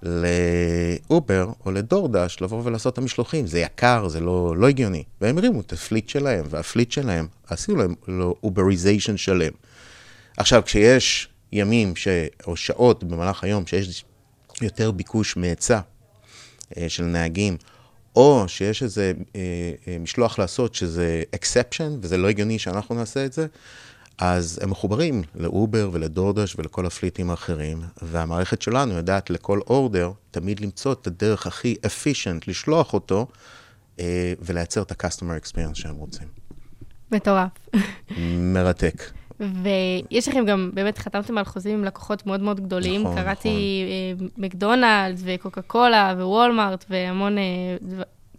ל-Uber 0.02 1.50
או 1.66 1.70
ל-DoorDash 1.70 2.36
לבוא 2.40 2.62
ולעשות 2.64 2.92
את 2.92 2.98
המשלוחים. 2.98 3.46
זה 3.46 3.58
יקר, 3.58 4.08
זה 4.08 4.20
לא, 4.20 4.54
לא 4.56 4.68
הגיוני. 4.68 5.04
והם 5.20 5.38
הרימו 5.38 5.60
את 5.60 5.72
ה-fleet 5.72 6.08
שלהם, 6.08 6.44
וה-fleet 6.50 6.92
שלהם, 6.92 7.26
עשינו 7.46 7.78
להם 7.78 7.94
לו 8.08 8.34
Uberization 8.42 9.16
שלם. 9.16 9.52
עכשיו, 10.36 10.62
כשיש 10.66 11.28
ימים 11.52 11.96
ש... 11.96 12.08
או 12.46 12.56
שעות 12.56 13.04
במהלך 13.04 13.44
היום 13.44 13.66
שיש 13.66 14.04
יותר 14.62 14.90
ביקוש 14.90 15.36
מהיצע 15.36 15.80
אה, 16.76 16.88
של 16.88 17.04
נהגים, 17.04 17.56
או 18.18 18.44
שיש 18.48 18.82
איזה 18.82 19.12
אה, 19.36 19.40
אה, 19.88 19.98
משלוח 19.98 20.38
לעשות 20.38 20.74
שזה 20.74 21.22
exception, 21.36 21.90
וזה 22.00 22.16
לא 22.16 22.28
הגיוני 22.28 22.58
שאנחנו 22.58 22.94
נעשה 22.94 23.24
את 23.24 23.32
זה, 23.32 23.46
אז 24.18 24.58
הם 24.62 24.70
מחוברים 24.70 25.22
לאובר 25.34 25.90
ולדורדש 25.92 26.56
ולכל 26.58 26.86
הפליטים 26.86 27.30
האחרים, 27.30 27.80
והמערכת 28.02 28.62
שלנו 28.62 28.94
יודעת 28.94 29.30
לכל 29.30 29.60
אורדר 29.66 30.12
תמיד 30.30 30.60
למצוא 30.60 30.92
את 30.92 31.06
הדרך 31.06 31.46
הכי 31.46 31.76
efficient 31.86 32.44
לשלוח 32.46 32.94
אותו, 32.94 33.26
אה, 34.00 34.32
ולייצר 34.40 34.82
את 34.82 34.90
ה-customer 34.90 35.44
experience 35.44 35.74
שהם 35.74 35.96
רוצים. 35.96 36.28
מטורף. 37.12 37.50
מרתק. 38.38 39.17
ויש 39.40 40.28
לכם 40.28 40.44
גם, 40.46 40.70
באמת 40.74 40.98
חתמתם 40.98 41.38
על 41.38 41.44
חוזים 41.44 41.78
עם 41.78 41.84
לקוחות 41.84 42.26
מאוד 42.26 42.40
מאוד 42.40 42.60
גדולים. 42.60 43.00
נכון, 43.00 43.16
קראתי 43.16 43.84
אה, 43.88 44.26
מקדונלדס 44.38 45.20
וקוקה 45.24 45.62
קולה 45.62 46.14
ווולמארט 46.16 46.84
והמון 46.90 47.38
אה, 47.38 47.42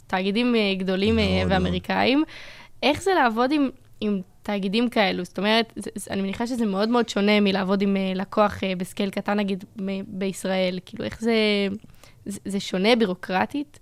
תאגידים 0.08 0.56
אה, 0.56 0.76
גדולים 0.78 1.16
מאוד. 1.16 1.28
ואמריקאים. 1.50 2.24
איך 2.84 3.02
זה 3.02 3.12
לעבוד 3.14 3.52
עם, 3.52 3.70
עם 4.02 4.22
תאגידים 4.44 4.90
כאלו? 4.90 5.24
זאת 5.26 5.38
אומרת, 5.38 5.74
זה, 5.76 5.90
אני 6.10 6.22
מניחה 6.22 6.48
שזה 6.48 6.66
מאוד 6.66 6.90
מאוד 6.90 7.10
שונה 7.10 7.40
מלעבוד 7.40 7.82
עם 7.82 7.98
לקוח 8.16 8.60
בסקייל 8.78 9.10
קטן, 9.10 9.38
נגיד, 9.38 9.64
בישראל. 10.08 10.80
כאילו, 10.86 11.06
איך 11.06 11.22
זה... 11.22 11.34
זה, 12.26 12.40
זה 12.46 12.60
שונה 12.60 12.96
בירוקרטית? 12.96 13.80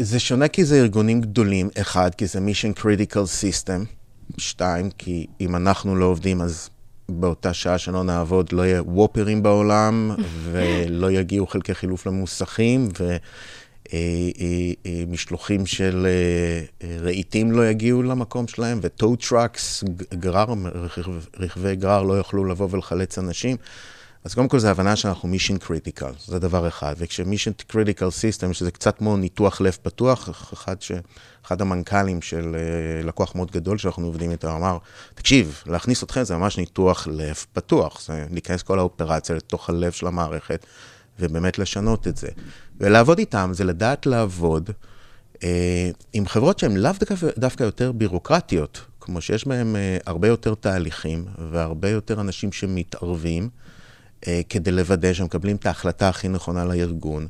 זה 0.00 0.18
שונה 0.18 0.48
כי 0.48 0.64
זה 0.64 0.76
ארגונים 0.76 1.20
גדולים, 1.20 1.68
אחד, 1.80 2.14
כי 2.14 2.26
זה 2.26 2.38
mission 2.38 2.80
critical 2.80 3.26
system, 3.42 4.01
שתיים, 4.38 4.90
כי 4.98 5.26
אם 5.40 5.56
אנחנו 5.56 5.96
לא 5.96 6.04
עובדים, 6.04 6.40
אז 6.40 6.70
באותה 7.08 7.54
שעה 7.54 7.78
שלא 7.78 8.04
נעבוד, 8.04 8.52
לא 8.52 8.62
יהיה 8.62 8.82
וופרים 8.82 9.42
בעולם, 9.42 10.10
ולא 10.52 11.10
יגיעו 11.10 11.46
חלקי 11.46 11.74
חילוף 11.74 12.06
למוסכים, 12.06 12.88
ומשלוחים 14.86 15.66
של 15.66 16.06
אה, 16.06 16.88
אה, 16.88 16.96
רהיטים 17.00 17.52
לא 17.52 17.68
יגיעו 17.68 18.02
למקום 18.02 18.48
שלהם, 18.48 18.78
ו-tow 18.82 19.16
trucks, 19.16 19.84
גרר, 20.14 20.46
רכב- 20.74 21.26
רכבי 21.38 21.76
גרר 21.76 22.02
לא 22.02 22.12
יוכלו 22.12 22.44
לבוא 22.44 22.68
ולחלץ 22.70 23.18
אנשים. 23.18 23.56
אז 24.24 24.34
קודם 24.34 24.48
כל 24.48 24.58
זה 24.58 24.70
הבנה 24.70 24.96
שאנחנו 24.96 25.28
mission 25.28 25.58
critical, 25.58 26.12
זה 26.26 26.38
דבר 26.38 26.68
אחד. 26.68 26.94
וכש-mission 26.98 27.50
critical 27.66 28.10
system, 28.10 28.52
שזה 28.52 28.70
קצת 28.70 28.98
כמו 28.98 29.16
ניתוח 29.16 29.60
לב 29.60 29.78
פתוח, 29.82 30.28
אחד, 30.52 30.82
ש... 30.82 30.92
אחד 31.46 31.60
המנכ"לים 31.60 32.22
של 32.22 32.56
אה, 32.58 33.02
לקוח 33.02 33.34
מאוד 33.34 33.50
גדול 33.50 33.78
שאנחנו 33.78 34.06
עובדים 34.06 34.30
איתו 34.30 34.56
אמר, 34.56 34.78
תקשיב, 35.14 35.62
להכניס 35.66 36.02
אתכם 36.02 36.22
זה 36.22 36.36
ממש 36.36 36.58
ניתוח 36.58 37.08
לב 37.10 37.36
פתוח, 37.52 38.00
זה 38.06 38.26
להיכנס 38.30 38.62
כל 38.62 38.78
האופרציה 38.78 39.36
לתוך 39.36 39.70
הלב 39.70 39.92
של 39.92 40.06
המערכת, 40.06 40.66
ובאמת 41.18 41.58
לשנות 41.58 42.08
את 42.08 42.16
זה. 42.16 42.28
ולעבוד 42.80 43.18
איתם 43.18 43.50
זה 43.54 43.64
לדעת 43.64 44.06
לעבוד 44.06 44.70
אה, 45.42 45.90
עם 46.12 46.26
חברות 46.26 46.58
שהן 46.58 46.76
לאו 46.76 46.92
דווקא, 47.00 47.14
דווקא 47.38 47.64
יותר 47.64 47.92
בירוקרטיות, 47.92 48.80
כמו 49.00 49.20
שיש 49.20 49.46
בהן 49.46 49.76
אה, 49.76 49.96
הרבה 50.06 50.28
יותר 50.28 50.54
תהליכים 50.54 51.24
והרבה 51.50 51.88
יותר 51.88 52.20
אנשים 52.20 52.52
שמתערבים. 52.52 53.48
אה, 54.26 54.40
כדי 54.48 54.70
לוודא 54.70 55.12
שהם 55.12 55.26
מקבלים 55.26 55.56
את 55.56 55.66
ההחלטה 55.66 56.08
הכי 56.08 56.28
נכונה 56.28 56.64
לארגון. 56.64 57.26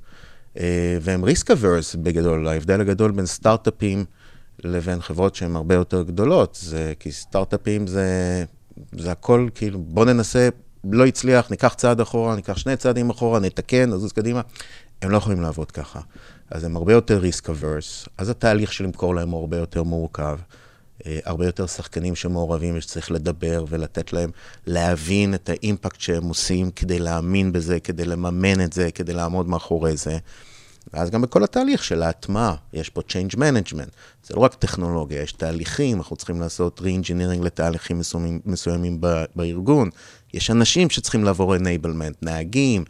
אה, 0.59 0.99
והם 1.01 1.25
risk 1.25 1.45
averse 1.47 1.99
בגדול, 1.99 2.49
ההבדל 2.49 2.81
הגדול 2.81 3.11
בין 3.11 3.27
סטארט-אפים 3.27 4.05
לבין 4.65 5.01
חברות 5.01 5.35
שהן 5.35 5.57
הרבה 5.57 5.75
יותר 5.75 6.03
גדולות, 6.03 6.59
זה 6.63 6.93
כי 6.99 7.13
סטארט-אפים 7.13 7.87
זה, 7.87 8.45
זה 8.93 9.13
הכל 9.13 9.49
כאילו, 9.55 9.79
בוא 9.79 10.05
ננסה, 10.05 10.49
לא 10.85 11.07
הצליח, 11.07 11.51
ניקח 11.51 11.75
צעד 11.75 12.01
אחורה, 12.01 12.37
ניקח 12.37 12.57
שני 12.57 12.77
צעדים 12.77 13.11
אחורה, 13.11 13.41
נתקן, 13.41 13.91
נזוז 13.91 14.13
קדימה. 14.13 14.41
הם 15.03 15.11
לא 15.11 15.17
יכולים 15.17 15.41
לעבוד 15.41 15.71
ככה. 15.71 16.01
אז 16.51 16.65
הם 16.65 16.77
הרבה 16.77 16.93
יותר 16.93 17.23
risk 17.23 17.45
averse, 17.45 18.09
אז 18.19 18.29
התהליך 18.29 18.73
של 18.73 18.85
למכור 18.85 19.15
להם 19.15 19.31
הוא 19.31 19.41
הרבה 19.41 19.57
יותר 19.57 19.83
מורכב. 19.83 20.39
אה, 21.07 21.19
הרבה 21.25 21.47
יותר 21.47 21.67
שחקנים 21.67 22.15
שמעורבים 22.15 22.77
ושצריך 22.77 23.11
לדבר 23.11 23.65
ולתת 23.69 24.13
להם 24.13 24.31
להבין 24.67 25.35
את 25.35 25.49
האימפקט 25.49 26.01
שהם 26.01 26.25
עושים 26.25 26.71
כדי 26.71 26.99
להאמין 26.99 27.53
בזה, 27.53 27.81
כדי 27.81 28.05
לממן 28.05 28.61
את 28.61 28.73
זה, 28.73 28.91
כדי 28.91 29.13
לעמוד 29.13 29.49
מאחורי 29.49 29.97
זה. 29.97 30.19
ואז 30.95 31.11
גם 31.11 31.23
בכל 31.23 31.45
התהליך 31.45 31.85
של 31.85 32.03
ההטמעה, 32.03 32.55
יש 32.73 32.89
פה 32.89 33.01
change 33.01 33.35
management. 33.35 33.91
זה 34.25 34.35
לא 34.35 34.41
רק 34.41 34.55
טכנולוגיה, 34.55 35.23
יש 35.23 35.33
תהליכים, 35.33 35.99
אנחנו 35.99 36.17
צריכים 36.17 36.41
לעשות 36.41 36.81
re-engineering 36.81 37.45
לתהליכים 37.45 37.99
מסוימים, 37.99 38.41
מסוימים 38.47 38.97
ב- 39.01 39.25
בארגון. 39.37 39.91
יש 40.35 40.51
אנשים 40.51 40.91
שצריכים 40.91 41.25
לעבור 41.25 41.57
enablement, 41.57 42.15
נהגים, 42.23 42.85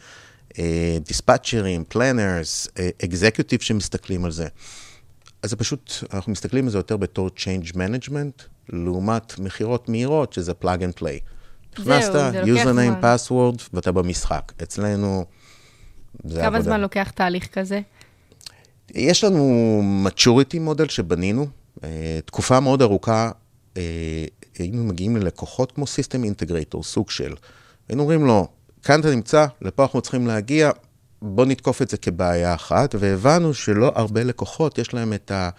דיספאצ'רים, 1.07 1.85
פלנרס, 1.89 2.69
אקזקיוטיב 3.05 3.61
שמסתכלים 3.61 4.25
על 4.25 4.31
זה. 4.31 4.47
אז 5.43 5.51
זה 5.51 5.57
פשוט, 5.57 5.93
אנחנו 6.13 6.33
מסתכלים 6.33 6.65
על 6.65 6.71
זה 6.71 6.79
יותר 6.79 6.97
בתור 6.97 7.31
change 7.37 7.73
management, 7.73 8.43
לעומת 8.69 9.39
מכירות 9.39 9.89
מהירות, 9.89 10.33
שזה 10.33 10.53
plug 10.63 10.79
and 10.79 11.01
play. 11.01 11.21
נכנסת, 11.79 12.33
username, 12.45 13.05
password, 13.05 13.63
ואתה 13.73 13.93
במשחק. 13.93 14.53
אצלנו, 14.63 15.25
זה 16.25 16.39
כמה 16.39 16.47
עבודה. 16.47 16.63
זמן 16.63 16.81
לוקח 16.81 17.11
תהליך 17.11 17.47
כזה? 17.47 17.81
יש 18.95 19.25
לנו 19.25 19.83
maturity 20.07 20.59
מודל 20.61 20.89
שבנינו, 20.89 21.47
אה, 21.85 22.19
תקופה 22.25 22.61
מאוד 22.61 22.83
ארוכה, 22.83 23.31
אה, 23.77 23.83
היינו 24.59 24.85
מגיעים 24.85 25.17
ללקוחות 25.17 25.73
כמו 25.73 25.85
System 25.85 26.19
Integrator, 26.25 26.83
סוג 26.83 27.11
של. 27.11 27.35
היינו 27.89 28.03
אומרים 28.03 28.27
לו, 28.27 28.49
כאן 28.83 29.01
אתה 29.01 29.11
נמצא, 29.11 29.47
לפה 29.63 29.83
אנחנו 29.83 30.01
צריכים 30.01 30.27
להגיע, 30.27 30.71
בוא 31.25 31.45
נתקוף 31.45 31.83
את 31.83 31.91
זה 31.91 31.97
כבעיה 31.97 32.55
אחת, 32.55 32.95
והבנו 32.99 33.55
שלא 33.55 33.93
הרבה 33.95 34.25
לקוחות 34.25 34.79
יש 34.79 34.95
להם 34.95 35.13
את, 35.13 35.31
ה, 35.31 35.51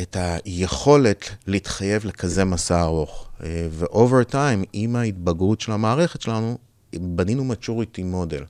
את 0.00 0.16
היכולת 0.20 1.30
להתחייב 1.46 2.06
לכזה 2.06 2.44
מסע 2.44 2.82
ארוך. 2.82 3.28
אה, 3.42 3.66
ו-over 3.70 4.32
time, 4.32 4.66
עם 4.72 4.96
ההתבגרות 4.96 5.60
של 5.60 5.72
המערכת 5.72 6.20
שלנו, 6.20 6.58
בנינו 6.92 7.52
maturity 7.52 8.02
מודל. 8.04 8.44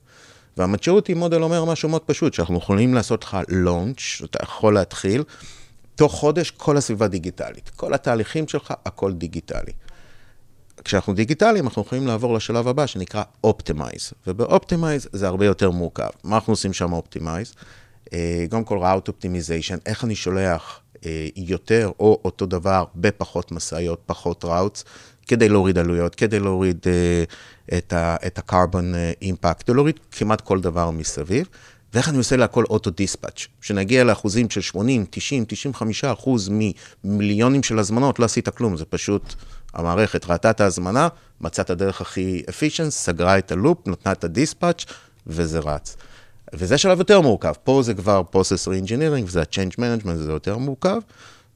וה-maturity 0.56 1.14
מודל 1.16 1.42
אומר 1.42 1.64
משהו 1.64 1.88
מאוד 1.88 2.02
פשוט, 2.02 2.34
שאנחנו 2.34 2.58
יכולים 2.58 2.94
לעשות 2.94 3.24
לך 3.24 3.36
launch, 3.48 4.24
אתה 4.24 4.38
יכול 4.42 4.74
להתחיל, 4.74 5.24
תוך 5.94 6.12
חודש 6.12 6.50
כל 6.50 6.76
הסביבה 6.76 7.08
דיגיטלית. 7.08 7.70
כל 7.76 7.94
התהליכים 7.94 8.48
שלך, 8.48 8.74
הכל 8.86 9.12
דיגיטלי. 9.12 9.72
כשאנחנו 10.84 11.14
דיגיטליים, 11.14 11.64
אנחנו 11.64 11.82
יכולים 11.82 12.06
לעבור 12.06 12.34
לשלב 12.34 12.68
הבא 12.68 12.86
שנקרא 12.86 13.22
Optimize, 13.46 14.12
וב-Optimize 14.26 15.08
זה 15.12 15.28
הרבה 15.28 15.46
יותר 15.46 15.70
מורכב. 15.70 16.08
מה 16.24 16.36
אנחנו 16.36 16.52
עושים 16.52 16.72
שם 16.72 16.94
Optimize? 16.94 17.54
אה, 18.12 18.44
קודם 18.50 18.64
כל 18.64 18.78
route 18.78 19.08
optimization, 19.08 19.78
איך 19.86 20.04
אני 20.04 20.14
שולח 20.14 20.80
אה, 21.06 21.28
יותר 21.36 21.90
או 22.00 22.20
אותו 22.24 22.46
דבר 22.46 22.84
בפחות 22.94 23.52
משאיות, 23.52 24.00
פחות 24.06 24.44
routes, 24.44 24.84
כדי 25.26 25.48
להוריד 25.48 25.78
עלויות, 25.78 26.14
כדי 26.14 26.40
להוריד 26.40 26.86
אה, 26.86 27.24
את 28.26 28.38
ה-carbon 28.38 28.94
impact, 29.24 29.62
ולהוריד 29.68 30.00
כמעט 30.10 30.40
כל 30.40 30.60
דבר 30.60 30.90
מסביב. 30.90 31.46
ואיך 31.94 32.08
אני 32.08 32.18
עושה 32.18 32.36
להכל 32.36 32.64
אוטו 32.64 32.90
דיספאץ', 32.90 33.46
שנגיע 33.60 34.04
לאחוזים 34.04 34.50
של 34.50 34.60
80, 34.60 35.06
90, 35.10 35.44
95 35.48 36.04
אחוז 36.04 36.50
ממיליונים 37.04 37.62
של 37.62 37.78
הזמנות, 37.78 38.18
לא 38.18 38.24
עשית 38.24 38.48
כלום, 38.48 38.76
זה 38.76 38.84
פשוט 38.84 39.34
המערכת 39.74 40.26
ראתה 40.26 40.50
את 40.50 40.60
ההזמנה, 40.60 41.08
מצאה 41.40 41.62
את 41.64 41.70
הדרך 41.70 42.00
הכי 42.00 42.42
efficient, 42.48 42.90
סגרה 42.90 43.38
את 43.38 43.52
הלופ, 43.52 43.88
נתנה 43.88 44.12
את 44.12 44.24
הדיספאץ', 44.24 44.84
וזה 45.26 45.58
רץ. 45.58 45.96
וזה 46.52 46.78
שלב 46.78 46.98
יותר 46.98 47.20
מורכב, 47.20 47.52
פה 47.64 47.82
זה 47.82 47.94
כבר 47.94 48.22
process 48.32 48.68
re-engineering, 48.68 49.24
וזה 49.26 49.40
ה-change 49.40 49.74
management, 49.74 50.14
זה 50.14 50.32
יותר 50.32 50.58
מורכב. 50.58 50.98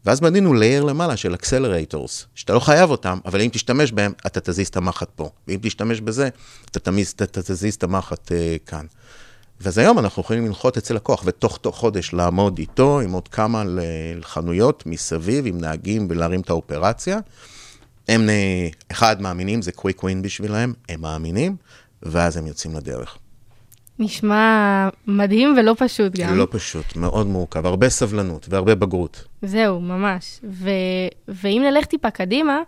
ואז 0.05 0.21
בנינו 0.21 0.55
layer 0.55 0.85
למעלה 0.85 1.17
של 1.17 1.35
accelerators, 1.35 2.25
שאתה 2.35 2.53
לא 2.53 2.61
חייב 2.61 2.91
אותם, 2.91 3.19
אבל 3.25 3.41
אם 3.41 3.49
תשתמש 3.53 3.93
בהם, 3.93 4.13
אתה 4.27 4.41
תזיז 4.41 4.69
את 4.69 4.77
המחט 4.77 5.09
פה. 5.17 5.31
ואם 5.49 5.59
תשתמש 5.63 6.01
בזה, 6.01 6.29
אתה 6.71 6.81
תמיז, 6.81 7.11
אתה 7.11 7.43
תזיז 7.43 7.75
את 7.75 7.83
המחט 7.83 8.29
uh, 8.29 8.35
כאן. 8.67 8.87
אז 9.65 9.79
היום 9.79 9.99
אנחנו 9.99 10.23
יכולים 10.23 10.47
לנחות 10.47 10.77
אצל 10.77 10.95
לקוח, 10.95 11.23
ותוך 11.27 11.59
תוך 11.59 11.77
חודש 11.77 12.13
לעמוד 12.13 12.59
איתו 12.59 13.01
עם 13.01 13.13
עוד 13.13 13.29
כמה 13.29 13.63
חנויות 14.23 14.83
מסביב, 14.87 15.47
עם 15.47 15.59
נהגים 15.61 16.07
ולהרים 16.11 16.41
את 16.41 16.51
האופרציה. 16.51 17.19
הם, 18.09 18.29
אחד, 18.91 19.23
מאמינים, 19.23 19.63
זה 19.63 19.73
קוויק 19.73 20.03
ווין 20.03 20.23
בשבילם, 20.23 20.73
הם 20.89 21.01
מאמינים, 21.01 21.57
ואז 22.03 22.37
הם 22.37 22.47
יוצאים 22.47 22.75
לדרך. 22.75 23.19
נשמע 23.99 24.89
מדהים 25.07 25.55
ולא 25.59 25.75
פשוט 25.79 26.19
גם. 26.19 26.37
לא 26.37 26.47
פשוט, 26.51 26.97
מאוד 26.97 27.27
מורכב, 27.27 27.67
הרבה 27.67 27.89
סבלנות 27.89 28.47
והרבה 28.51 28.75
בגרות. 28.75 29.25
זהו, 29.43 29.81
ממש. 29.81 30.41
ו... 30.51 30.71
ואם 31.29 31.63
נלך 31.67 31.85
טיפה 31.85 32.11
קדימה, 32.11 32.61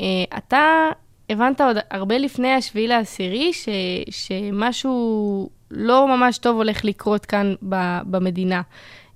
אה, 0.00 0.06
אתה 0.38 0.88
הבנת 1.30 1.60
עוד 1.60 1.76
הרבה 1.90 2.18
לפני 2.18 2.52
השביעי 2.52 2.86
לעשירי, 2.86 3.52
ש... 3.52 3.68
שמשהו 4.10 5.50
לא 5.70 6.08
ממש 6.08 6.38
טוב 6.38 6.56
הולך 6.56 6.84
לקרות 6.84 7.26
כאן 7.26 7.54
ב... 7.68 7.98
במדינה. 8.04 8.62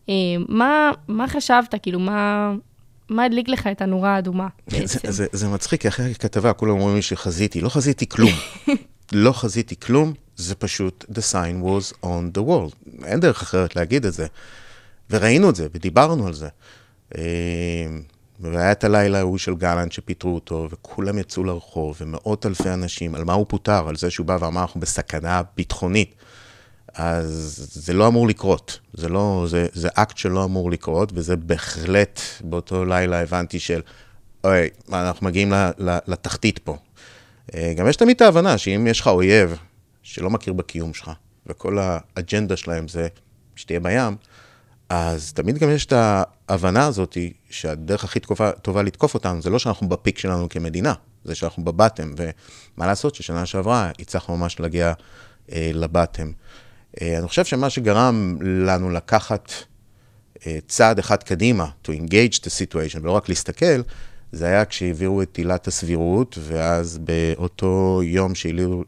אה, 0.08 0.14
מה, 0.48 0.90
מה 1.08 1.28
חשבת? 1.28 1.75
כאילו, 1.82 2.00
מה, 2.00 2.52
מה 3.08 3.24
הדליק 3.24 3.48
לך 3.48 3.66
את 3.66 3.82
הנורה 3.82 4.14
האדומה 4.14 4.48
זה, 4.66 4.78
בעצם? 4.78 4.98
זה, 5.10 5.26
זה 5.32 5.48
מצחיק, 5.48 5.82
כי 5.82 5.88
אחרי 5.88 6.10
הכתבה 6.10 6.52
כולם 6.52 6.72
אומרים 6.72 6.96
לי 6.96 7.02
שחזיתי, 7.02 7.60
לא 7.60 7.68
חזיתי 7.68 8.08
כלום. 8.08 8.32
לא 9.12 9.32
חזיתי 9.32 9.76
כלום, 9.80 10.12
זה 10.36 10.54
פשוט 10.54 11.04
the 11.10 11.32
sign 11.32 11.64
was 11.64 12.04
on 12.04 12.38
the 12.38 12.40
wall. 12.48 12.94
אין 13.04 13.20
דרך 13.20 13.42
אחרת 13.42 13.76
להגיד 13.76 14.06
את 14.06 14.12
זה. 14.12 14.26
וראינו 15.10 15.50
את 15.50 15.56
זה, 15.56 15.66
ודיברנו 15.74 16.26
על 16.26 16.32
זה. 16.32 16.48
אה, 17.18 17.22
והיה 18.40 18.72
את 18.72 18.84
הלילה 18.84 19.18
ההוא 19.18 19.38
של 19.38 19.54
גלנט 19.54 19.92
שפיטרו 19.92 20.34
אותו, 20.34 20.68
וכולם 20.70 21.18
יצאו 21.18 21.44
לרחוב, 21.44 21.96
ומאות 22.00 22.46
אלפי 22.46 22.70
אנשים, 22.70 23.14
על 23.14 23.24
מה 23.24 23.32
הוא 23.32 23.46
פוטר? 23.48 23.88
על 23.88 23.96
זה 23.96 24.10
שהוא 24.10 24.26
בא 24.26 24.38
ואמר, 24.40 24.60
אנחנו 24.60 24.80
בסכנה 24.80 25.42
ביטחונית. 25.56 26.14
אז 26.98 27.68
זה 27.72 27.92
לא 27.92 28.06
אמור 28.06 28.28
לקרות, 28.28 28.78
זה 28.92 29.08
לא, 29.08 29.44
זה, 29.48 29.66
זה 29.72 29.88
אקט 29.94 30.16
שלא 30.16 30.44
אמור 30.44 30.70
לקרות, 30.70 31.12
וזה 31.14 31.36
בהחלט, 31.36 32.20
באותו 32.40 32.84
לילה 32.84 33.22
הבנתי 33.22 33.60
של, 33.60 33.80
אוי, 34.44 34.68
אנחנו 34.92 35.26
מגיעים 35.26 35.52
ל- 35.52 35.70
ל- 35.78 35.98
לתחתית 36.06 36.58
פה. 36.58 36.76
אה, 37.54 37.72
גם 37.76 37.88
יש 37.88 37.96
תמיד 37.96 38.16
את 38.16 38.22
ההבנה 38.22 38.58
שאם 38.58 38.86
יש 38.90 39.00
לך 39.00 39.06
אויב 39.06 39.56
שלא 40.02 40.30
מכיר 40.30 40.52
בקיום 40.52 40.94
שלך, 40.94 41.10
וכל 41.46 41.78
האג'נדה 41.78 42.56
שלהם 42.56 42.88
זה 42.88 43.08
שתהיה 43.56 43.80
בים, 43.80 44.16
אז 44.88 45.32
תמיד 45.32 45.58
גם 45.58 45.70
יש 45.70 45.86
את 45.86 45.92
ההבנה 46.48 46.86
הזאת 46.86 47.16
שהדרך 47.50 48.04
הכי 48.04 48.20
טובה, 48.20 48.52
טובה 48.52 48.82
לתקוף 48.82 49.14
אותנו 49.14 49.42
זה 49.42 49.50
לא 49.50 49.58
שאנחנו 49.58 49.88
בפיק 49.88 50.18
שלנו 50.18 50.48
כמדינה, 50.48 50.94
זה 51.24 51.34
שאנחנו 51.34 51.64
בבטם, 51.64 52.14
ומה 52.16 52.86
לעשות 52.86 53.14
ששנה 53.14 53.46
שעברה 53.46 53.90
הצלחנו 53.98 54.36
ממש 54.36 54.60
להגיע 54.60 54.92
אה, 55.52 55.70
לבטם. 55.74 56.32
אה, 57.00 57.18
אני 57.18 57.28
חושב 57.28 57.45
שמה 57.45 57.71
שגרם 57.71 58.37
לנו 58.40 58.90
לקחת 58.90 59.52
אה, 60.47 60.59
צעד 60.68 60.99
אחד 60.99 61.23
קדימה, 61.23 61.66
to 61.85 61.88
engage 61.88 62.38
the 62.38 62.49
situation, 62.49 62.99
ולא 63.02 63.12
רק 63.12 63.28
להסתכל, 63.28 63.83
זה 64.33 64.47
היה 64.47 64.64
כשהעבירו 64.64 65.23
את 65.23 65.37
עילת 65.37 65.66
הסבירות, 65.66 66.38
ואז 66.40 66.99
באותו 66.99 68.00
יום 68.04 68.35
שהעבירו 68.35 68.85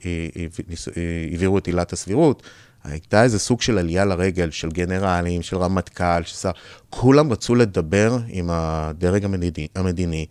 אה, 1.54 1.59
את 1.59 1.66
עילת 1.66 1.92
הסבירות, 1.92 2.42
הייתה 2.85 3.23
איזה 3.23 3.38
סוג 3.38 3.62
של 3.62 3.78
עלייה 3.78 4.04
לרגל 4.04 4.50
של 4.50 4.69
גנרלים, 4.69 5.42
של 5.42 5.57
רמטכ"ל, 5.57 6.23
של 6.25 6.37
שר, 6.37 6.50
כולם 6.90 7.33
רצו 7.33 7.54
לדבר 7.54 8.19
עם 8.28 8.50
הדרג 8.52 9.25
המדיני, 9.25 9.69
המדיני 9.75 10.26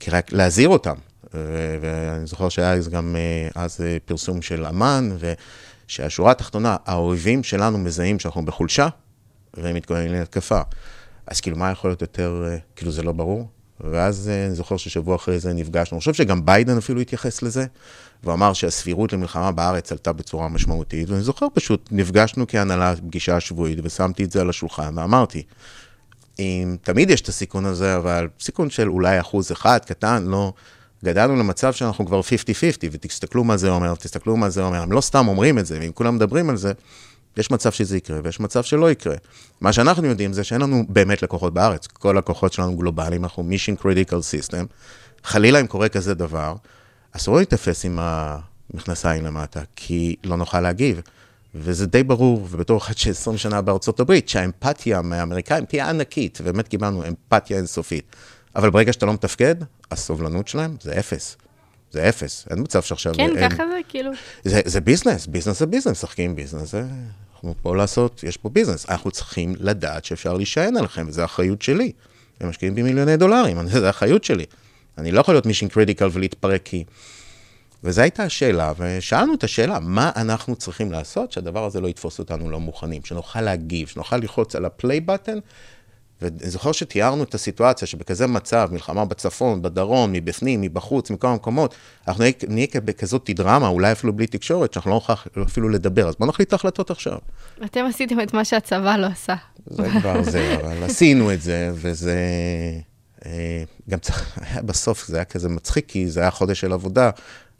כי 0.00 0.10
רק 0.10 0.32
להזהיר 0.32 0.68
אותם. 0.68 0.94
ו- 1.34 1.76
ואני 1.80 2.26
זוכר 2.26 2.48
שהיה 2.48 2.78
גם 2.90 3.16
אז 3.54 3.80
פרסום 4.04 4.42
של 4.42 4.66
אמ"ן, 4.66 5.10
ושהשורה 5.88 6.30
התחתונה, 6.30 6.76
האויבים 6.84 7.42
שלנו 7.42 7.78
מזהים 7.78 8.18
שאנחנו 8.18 8.44
בחולשה, 8.44 8.88
והם 9.54 9.76
מתכוננים 9.76 10.12
להתקפה. 10.12 10.60
אז 11.26 11.40
כאילו, 11.40 11.56
מה 11.56 11.70
יכול 11.70 11.90
להיות 11.90 12.02
יותר, 12.02 12.44
אה, 12.46 12.56
כאילו, 12.76 12.92
זה 12.92 13.02
לא 13.02 13.12
ברור? 13.12 13.48
ואז 13.80 14.28
אה, 14.28 14.46
אני 14.46 14.54
זוכר 14.54 14.76
ששבוע 14.76 15.16
אחרי 15.16 15.38
זה 15.38 15.52
נפגשנו. 15.52 15.96
אני 15.96 15.98
חושב 15.98 16.14
שגם 16.14 16.46
ביידן 16.46 16.76
אפילו 16.76 17.00
התייחס 17.00 17.42
לזה, 17.42 17.66
ואמר 18.24 18.52
שהסבירות 18.52 19.12
למלחמה 19.12 19.52
בארץ 19.52 19.92
עלתה 19.92 20.12
בצורה 20.12 20.48
משמעותית, 20.48 21.10
ואני 21.10 21.22
זוכר 21.22 21.46
פשוט, 21.54 21.88
נפגשנו 21.90 22.44
כהנהלה 22.48 22.96
פגישה 22.96 23.40
שבועית, 23.40 23.78
ושמתי 23.82 24.24
את 24.24 24.30
זה 24.30 24.40
על 24.40 24.50
השולחן, 24.50 24.98
ואמרתי, 24.98 25.42
אם 26.38 26.76
תמיד 26.82 27.10
יש 27.10 27.20
את 27.20 27.28
הסיכון 27.28 27.66
הזה, 27.66 27.96
אבל 27.96 28.28
סיכון 28.40 28.70
של 28.70 28.88
אולי 28.88 29.20
אחוז 29.20 29.52
אחד, 29.52 29.78
קטן, 29.86 30.24
לא... 30.26 30.52
גדלנו 31.06 31.36
למצב 31.36 31.72
שאנחנו 31.72 32.06
כבר 32.06 32.20
50-50, 32.20 32.24
ותסתכלו 32.92 33.44
מה 33.44 33.56
זה 33.56 33.70
אומר, 33.70 33.94
תסתכלו 33.94 34.36
מה 34.36 34.50
זה 34.50 34.62
אומר. 34.62 34.82
הם 34.82 34.92
לא 34.92 35.00
סתם 35.00 35.28
אומרים 35.28 35.58
את 35.58 35.66
זה, 35.66 35.78
ואם 35.80 35.92
כולם 35.94 36.16
מדברים 36.16 36.50
על 36.50 36.56
זה, 36.56 36.72
יש 37.36 37.50
מצב 37.50 37.72
שזה 37.72 37.96
יקרה 37.96 38.20
ויש 38.24 38.40
מצב 38.40 38.62
שלא 38.62 38.90
יקרה. 38.90 39.14
מה 39.60 39.72
שאנחנו 39.72 40.06
יודעים 40.06 40.32
זה 40.32 40.44
שאין 40.44 40.60
לנו 40.60 40.84
באמת 40.88 41.22
לקוחות 41.22 41.54
בארץ. 41.54 41.86
כל 41.86 42.16
הלקוחות 42.16 42.52
שלנו 42.52 42.76
גלובליים, 42.76 43.24
אנחנו 43.24 43.44
mission 43.50 43.82
critical 43.82 44.50
system. 44.50 44.64
חלילה 45.24 45.60
אם 45.60 45.66
קורה 45.66 45.88
כזה 45.88 46.14
דבר, 46.14 46.54
אסור 47.12 47.36
להיתפס 47.36 47.84
עם 47.84 47.98
המכנסיים 48.00 49.24
למטה, 49.24 49.60
כי 49.76 50.16
לא 50.24 50.36
נוכל 50.36 50.60
להגיב. 50.60 51.00
וזה 51.54 51.86
די 51.86 52.02
ברור, 52.02 52.48
ובתור 52.50 52.78
אחד 52.78 52.96
ש-20 52.96 53.36
שנה 53.36 53.60
בארצות 53.60 54.00
הברית, 54.00 54.28
שהאמפתיה 54.28 55.02
מהאמריקאים 55.02 55.64
תהיה 55.64 55.88
ענקית, 55.88 56.38
ובאמת 56.42 56.68
קיבלנו 56.68 57.02
אמפתיה 57.08 57.56
אינסופית. 57.56 58.16
אבל 58.56 58.70
ברגע 58.70 58.92
שאתה 58.92 59.06
לא 59.06 59.12
מתפקד, 59.12 59.54
הסובלנות 59.90 60.48
שלהם 60.48 60.76
זה 60.80 60.98
אפס. 60.98 61.36
זה 61.90 62.08
אפס, 62.08 62.46
אין 62.50 62.58
מצב 62.58 62.82
שעכשיו... 62.82 63.14
כן, 63.14 63.36
אין- 63.36 63.50
ככה 63.50 63.62
זה 63.68 63.80
כאילו... 63.88 64.10
זה, 64.44 64.60
זה 64.64 64.80
ביזנס, 64.80 65.26
ביזנס 65.26 65.58
זה 65.58 65.66
ביזנס, 65.66 65.92
משחקים 65.92 66.36
ביזנס, 66.36 66.70
זה... 66.70 66.84
אנחנו 67.34 67.54
פה 67.62 67.76
לעשות, 67.76 68.24
יש 68.24 68.36
פה 68.36 68.48
ביזנס. 68.48 68.90
אנחנו 68.90 69.10
צריכים 69.10 69.54
לדעת 69.58 70.04
שאפשר 70.04 70.34
להישען 70.34 70.76
עליכם, 70.76 71.06
וזו 71.08 71.22
האחריות 71.22 71.62
שלי. 71.62 71.92
הם 72.40 72.48
משקיעים 72.48 72.74
בי 72.74 72.82
מיליוני 72.82 73.16
דולרים, 73.16 73.68
זו 73.68 73.86
האחריות 73.86 74.24
שלי. 74.24 74.44
אני 74.98 75.12
לא 75.12 75.20
יכול 75.20 75.34
להיות 75.34 75.46
mission 75.46 75.68
critical 75.68 76.08
ולהתפרק 76.12 76.60
כי... 76.64 76.84
וזו 77.84 78.00
הייתה 78.02 78.22
השאלה, 78.22 78.72
ושאלנו 78.78 79.34
את 79.34 79.44
השאלה, 79.44 79.80
מה 79.80 80.10
אנחנו 80.16 80.56
צריכים 80.56 80.92
לעשות 80.92 81.32
שהדבר 81.32 81.64
הזה 81.64 81.80
לא 81.80 81.88
יתפוס 81.88 82.18
אותנו 82.18 82.50
לא 82.50 82.60
מוכנים, 82.60 83.04
שנוכל 83.04 83.40
להגיב, 83.40 83.88
שנוכל 83.88 84.16
ללחוץ 84.16 84.56
על 84.56 84.64
ה 84.64 84.71
play 84.71 85.00
button, 85.00 85.38
ואני 86.22 86.50
זוכר 86.50 86.72
שתיארנו 86.72 87.22
את 87.22 87.34
הסיטואציה 87.34 87.88
שבכזה 87.88 88.26
מצב, 88.26 88.68
מלחמה 88.72 89.04
בצפון, 89.04 89.62
בדרום, 89.62 90.12
מבפנים, 90.12 90.60
מבחוץ, 90.60 91.10
מכל 91.10 91.26
המקומות, 91.26 91.74
אנחנו 92.08 92.22
נהיה, 92.22 92.32
נהיה 92.48 92.66
בכזאת 92.74 93.30
דרמה, 93.30 93.68
אולי 93.68 93.92
אפילו 93.92 94.12
בלי 94.12 94.26
תקשורת, 94.26 94.72
שאנחנו 94.72 94.90
לא 94.90 94.94
נוכל 94.94 95.42
אפילו 95.42 95.68
לדבר, 95.68 96.08
אז 96.08 96.14
בואו 96.18 96.28
נחליט 96.28 96.48
את 96.48 96.52
ההחלטות 96.52 96.90
עכשיו. 96.90 97.18
אתם 97.64 97.84
עשיתם 97.84 98.20
את 98.20 98.34
מה 98.34 98.44
שהצבא 98.44 98.96
לא 98.96 99.06
עשה. 99.06 99.34
זה 99.66 99.88
כבר 100.00 100.22
זה, 100.22 100.56
אבל 100.60 100.84
עשינו 100.84 101.32
את 101.32 101.42
זה, 101.42 101.70
וזה... 101.74 102.16
אה, 103.26 103.64
גם 103.90 103.98
צריך, 103.98 104.38
בסוף, 104.66 105.06
זה 105.06 105.16
היה 105.16 105.24
כזה 105.24 105.48
מצחיק, 105.48 105.84
כי 105.88 106.08
זה 106.10 106.20
היה 106.20 106.30
חודש 106.30 106.60
של 106.60 106.72
עבודה 106.72 107.10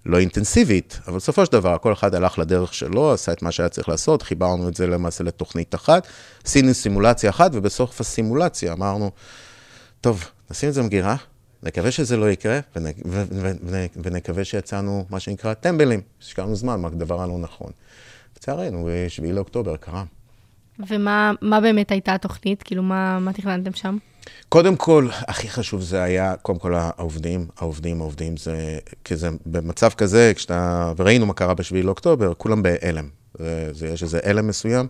לא 0.07 0.19
אינטנסיבית, 0.19 1.01
אבל 1.07 1.17
בסופו 1.17 1.47
של 1.47 1.53
דבר, 1.53 1.79
כל 1.79 1.93
אחד 1.93 2.15
הלך 2.15 2.39
לדרך 2.39 2.75
שלו, 2.75 3.13
עשה 3.13 3.33
את 3.33 3.43
מה 3.43 3.53
שהיה 3.53 3.69
צריך 3.69 3.89
לעשות, 3.89 4.23
חיברנו 4.23 4.69
את 4.69 4.75
זה 4.75 4.87
למעשה 4.87 5.25
לתוכנית 5.25 5.75
אחת, 5.75 6.07
עשינו 6.45 6.75
סימולציה 6.75 7.31
אחת, 7.31 7.51
ובסוף 7.55 8.01
הסימולציה 8.01 8.73
אמרנו, 8.73 9.11
טוב, 10.01 10.25
נשים 10.51 10.69
את 10.69 10.75
זה 10.75 10.83
במגירה, 10.83 11.17
נקווה 11.63 11.91
שזה 11.91 12.17
לא 12.17 12.31
יקרה, 12.31 12.61
ונקווה 13.97 14.45
שיצאנו, 14.45 15.05
מה 15.11 15.21
שנקרא, 15.21 15.55
טמבלים, 15.55 16.01
השקענו 16.23 16.57
זמן, 16.57 16.81
מה 16.81 16.89
הדבר 16.89 17.23
הלא 17.23 17.39
נכון. 17.39 17.71
לצערנו, 18.37 18.85
ב-7 18.85 19.33
לאוקטובר 19.33 19.77
קרה. 19.77 20.05
ומה 20.89 21.33
מה 21.41 21.61
באמת 21.61 21.91
הייתה 21.91 22.15
התוכנית? 22.15 22.63
כאילו, 22.63 22.83
מה, 22.83 23.19
מה 23.19 23.33
תכננתם 23.33 23.73
שם? 23.73 23.97
קודם 24.49 24.77
כל, 24.77 25.09
הכי 25.13 25.49
חשוב 25.49 25.83
זה 25.83 26.03
היה, 26.03 26.35
קודם 26.43 26.59
כל 26.59 26.75
העובדים, 26.75 27.47
העובדים, 27.57 28.01
העובדים, 28.01 28.37
זה, 28.37 28.79
כי 29.05 29.17
זה 29.17 29.29
במצב 29.47 29.91
כזה, 29.91 30.33
כשאתה, 30.37 30.93
וראינו 30.97 31.27
מה 31.27 31.35
קרה 31.35 31.55
ב-7 31.55 31.85
לאוקטובר, 31.85 32.35
כולם 32.35 32.63
בהלם. 32.63 33.09
זה, 33.39 33.69
זה, 33.73 33.89
יש 33.89 34.03
איזה 34.03 34.21
הלם 34.25 34.47
מסוים, 34.47 34.87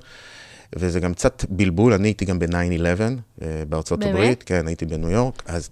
וזה 0.77 1.01
גם 1.01 1.14
קצת 1.14 1.44
בלבול, 1.49 1.92
אני 1.92 2.09
הייתי 2.09 2.25
גם 2.25 2.38
ב-9-11 2.38 2.53
אה, 3.42 3.62
בארצות 3.68 3.99
באמת? 3.99 4.14
הברית, 4.14 4.42
כן, 4.42 4.66
הייתי 4.66 4.87
בניו 4.87 5.11
יורק, 5.11 5.42
אז 5.46 5.70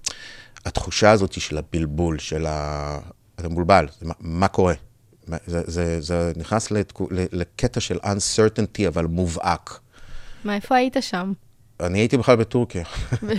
התחושה 0.64 1.10
הזאת 1.10 1.32
של 1.32 1.58
הבלבול, 1.58 2.18
של 2.18 2.46
ה... 2.46 2.98
אתה 3.36 3.48
מבולבל, 3.48 3.86
מה, 4.02 4.14
מה 4.20 4.48
קורה? 4.48 4.74
זה, 5.46 5.62
זה, 5.66 6.00
זה 6.00 6.32
נכנס 6.36 6.70
לתקו, 6.70 7.08
לקטע 7.10 7.80
של 7.80 7.98
uncertainty, 7.98 8.88
אבל 8.88 9.06
מובהק. 9.06 9.78
מה, 10.44 10.54
איפה 10.54 10.74
היית 10.74 10.96
שם? 11.00 11.32
אני 11.80 11.98
הייתי 11.98 12.16
בכלל 12.16 12.36
בטורקיה. 12.36 12.84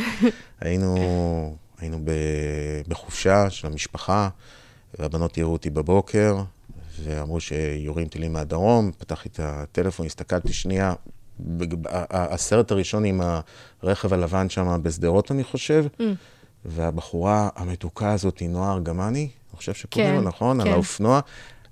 היינו, 0.61 0.95
היינו 1.79 1.99
ב, 2.03 2.11
בחופשה 2.87 3.49
של 3.49 3.67
המשפחה, 3.67 4.29
והבנות 4.99 5.37
יראו 5.37 5.53
אותי 5.53 5.69
בבוקר, 5.69 6.37
ואמרו 7.03 7.39
שיורים 7.39 8.07
טילים 8.07 8.33
מהדרום, 8.33 8.91
פתחתי 8.97 9.29
את 9.29 9.39
הטלפון, 9.43 10.05
הסתכלתי 10.05 10.53
שנייה, 10.53 10.93
הסרט 12.11 12.71
הראשון 12.71 13.05
עם 13.05 13.21
הרכב 13.81 14.13
הלבן 14.13 14.49
שם 14.49 14.79
בשדרות, 14.83 15.31
אני 15.31 15.43
חושב, 15.43 15.85
והבחורה 16.65 17.49
המתוקה 17.55 18.13
הזאת 18.13 18.41
נועה 18.49 18.73
ארגמני, 18.73 19.19
אני 19.19 19.57
חושב 19.57 19.73
שקוראים 19.73 20.09
כן, 20.09 20.15
לה, 20.15 20.21
נכון? 20.21 20.61
על 20.61 20.67
כן. 20.67 20.73
האופנוע. 20.73 21.19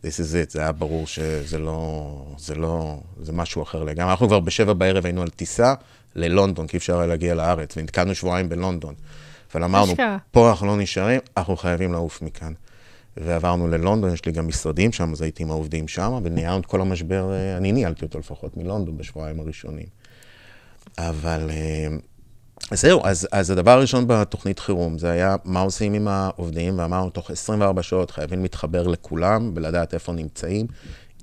This 0.03 0.05
is 0.05 0.49
it, 0.49 0.51
זה 0.51 0.59
היה 0.61 0.71
ברור 0.71 1.07
שזה 1.07 1.57
לא, 1.57 2.25
זה 2.37 2.55
לא, 2.55 2.99
זה 3.21 3.33
משהו 3.33 3.63
אחר 3.63 3.83
לגמרי. 3.83 4.11
אנחנו 4.11 4.27
כבר 4.27 4.39
בשבע 4.39 4.73
בערב 4.73 5.05
היינו 5.05 5.21
על 5.21 5.29
טיסה 5.29 5.73
ללונדון, 6.15 6.67
כי 6.67 6.77
אי 6.77 6.77
אפשר 6.77 6.97
היה 6.97 7.07
להגיע 7.07 7.35
לארץ, 7.35 7.77
ונתקענו 7.77 8.15
שבועיים 8.15 8.49
בלונדון. 8.49 8.93
אבל 9.53 9.63
אמרנו. 9.63 9.93
פה 10.31 10.49
אנחנו 10.49 10.67
לא 10.67 10.77
נשארים, 10.77 11.19
אנחנו 11.37 11.57
חייבים 11.57 11.91
לעוף 11.91 12.21
מכאן. 12.21 12.53
ועברנו 13.17 13.67
ללונדון, 13.67 14.13
יש 14.13 14.25
לי 14.25 14.31
גם 14.31 14.47
משרדים 14.47 14.91
שם, 14.91 15.11
אז 15.11 15.21
הייתי 15.21 15.43
עם 15.43 15.51
העובדים 15.51 15.87
שם, 15.87 16.19
וניהלנו 16.23 16.59
את 16.59 16.65
כל 16.65 16.81
המשבר, 16.81 17.33
אה, 17.33 17.57
אני 17.57 17.71
ניהלתי 17.71 18.05
אותו 18.05 18.19
לפחות 18.19 18.57
מלונדון 18.57 18.97
בשבועיים 18.97 19.39
הראשונים. 19.39 19.85
אבל 20.97 21.49
אה, 22.71 22.77
זהו, 22.77 23.01
אז, 23.03 23.27
אז 23.31 23.49
הדבר 23.49 23.71
הראשון 23.71 24.07
בתוכנית 24.07 24.59
חירום, 24.59 24.97
זה 24.97 25.11
היה 25.11 25.35
מה 25.45 25.59
עושים 25.59 25.93
עם 25.93 26.07
העובדים, 26.07 26.79
ואמרנו, 26.79 27.09
תוך 27.09 27.31
24 27.31 27.83
שעות 27.83 28.11
חייבים 28.11 28.41
להתחבר 28.41 28.87
לכולם 28.87 29.51
ולדעת 29.55 29.93
איפה 29.93 30.11
נמצאים. 30.11 30.67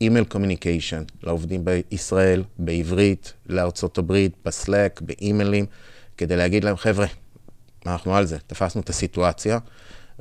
email 0.01 0.25
communication 0.25 1.03
לעובדים 1.23 1.65
בישראל, 1.65 2.45
בעברית, 2.59 3.33
לארצות 3.47 3.99
הברית, 3.99 4.33
ב 4.45 4.53
Slack, 4.53 5.01
באימיילים, 5.01 5.67
כדי 6.17 6.37
להגיד 6.37 6.65
להם, 6.65 6.77
חבר'ה, 6.77 7.07
אנחנו 7.87 8.17
על 8.17 8.27
זה, 8.27 8.39
תפסנו 8.47 8.81
את 8.81 8.89
הסיטואציה, 8.89 9.59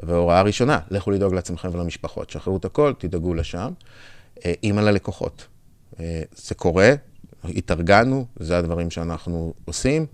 והוראה 0.03 0.41
ראשונה, 0.41 0.79
לכו 0.91 1.11
לדאוג 1.11 1.33
לעצמכם 1.33 1.69
ולמשפחות, 1.73 2.29
שחררו 2.29 2.57
את 2.57 2.65
הכל, 2.65 2.93
תדאגו 2.97 3.33
לשם. 3.33 3.71
אה, 4.45 4.53
אימייל 4.63 4.85
ללקוחות. 4.85 5.47
אה, 5.99 6.21
זה 6.35 6.55
קורה, 6.55 6.93
התארגנו, 7.43 8.25
זה 8.39 8.57
הדברים 8.57 8.91
שאנחנו 8.91 9.53
עושים, 9.65 10.01
אה, 10.01 10.07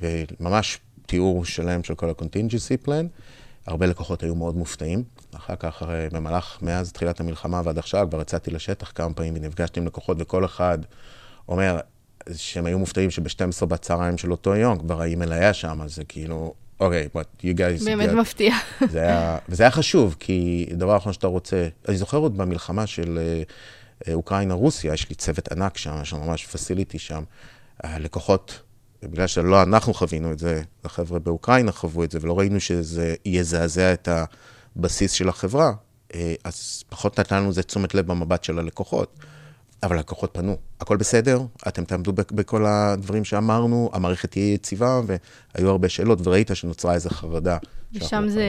וממש 0.00 0.78
תיאור 1.06 1.44
שלם 1.44 1.84
של 1.84 1.94
כל 1.94 2.08
ה-contingency 2.08 2.86
plan. 2.86 3.06
הרבה 3.66 3.86
לקוחות 3.86 4.22
היו 4.22 4.34
מאוד 4.34 4.56
מופתעים. 4.56 5.02
אחר 5.36 5.54
כך, 5.58 5.82
הרי 5.82 6.08
במהלך, 6.12 6.58
מאז 6.62 6.92
תחילת 6.92 7.20
המלחמה 7.20 7.60
ועד 7.64 7.78
עכשיו, 7.78 8.06
כבר 8.10 8.20
יצאתי 8.20 8.50
לשטח 8.50 8.92
כמה 8.94 9.14
פעמים 9.14 9.34
ונפגשתי 9.36 9.80
עם 9.80 9.86
לקוחות, 9.86 10.16
וכל 10.20 10.44
אחד 10.44 10.78
אומר 11.48 11.78
שהם 12.34 12.66
היו 12.66 12.78
מופתעים 12.78 13.10
שב-12 13.10 13.66
בצהריים 13.66 14.18
של 14.18 14.30
אותו 14.30 14.54
יום 14.54 14.78
כבר 14.78 15.02
האימייל 15.02 15.32
היה 15.32 15.54
שם, 15.54 15.82
אז 15.82 15.94
זה 15.94 16.04
כאילו, 16.04 16.54
אוקיי, 16.80 17.08
but 17.16 17.42
you 17.42 17.58
guys... 17.58 17.84
באמת 17.84 18.10
got- 18.10 18.12
מפתיע. 18.12 18.54
זה 18.90 19.02
היה, 19.02 19.38
וזה 19.48 19.62
היה 19.62 19.70
חשוב, 19.70 20.16
כי 20.20 20.68
הדבר 20.72 20.92
האחרון 20.92 21.12
שאתה 21.12 21.26
רוצה, 21.26 21.68
אני 21.88 21.96
זוכר 21.96 22.16
עוד 22.16 22.36
במלחמה 22.36 22.86
של 22.86 23.18
אה, 23.18 23.42
אה, 24.08 24.14
אוקראינה-רוסיה, 24.14 24.92
יש 24.92 25.08
לי 25.08 25.14
צוות 25.14 25.52
ענק 25.52 25.76
שם, 25.76 25.98
יש 26.02 26.10
שם 26.10 26.20
ממש 26.20 26.46
פסיליטי 26.46 26.98
שם. 26.98 27.22
הלקוחות, 27.82 28.60
בגלל 29.10 29.26
שלא 29.26 29.62
אנחנו 29.62 29.94
חווינו 29.94 30.32
את 30.32 30.38
זה, 30.38 30.62
החבר'ה 30.84 31.18
באוקראינה 31.18 31.72
חוו 31.72 32.04
את 32.04 32.10
זה, 32.10 32.18
ולא 32.22 32.38
ראינו 32.38 32.60
שזה 32.60 33.14
יזעזע 33.24 33.92
את 33.92 34.08
הבסיס 34.76 35.12
של 35.12 35.28
החברה, 35.28 35.72
אה, 36.14 36.34
אז 36.44 36.84
פחות 36.88 37.20
נתנו 37.20 37.50
לזה 37.50 37.62
תשומת 37.62 37.94
לב 37.94 38.06
במבט 38.06 38.44
של 38.44 38.58
הלקוחות. 38.58 39.18
אבל 39.84 39.96
הלקוחות 39.96 40.30
פנו, 40.32 40.56
הכל 40.80 40.96
בסדר, 40.96 41.40
אתם 41.68 41.84
תעמדו 41.84 42.12
בכ- 42.12 42.32
בכל 42.32 42.66
הדברים 42.66 43.24
שאמרנו, 43.24 43.90
המערכת 43.92 44.30
תהיה 44.30 44.52
יציבה, 44.54 45.00
והיו 45.06 45.70
הרבה 45.70 45.88
שאלות, 45.88 46.26
וראית 46.26 46.50
שנוצרה 46.54 46.94
איזו 46.94 47.10
חרדה. 47.10 47.58
ושם 47.92 48.24
זה, 48.28 48.44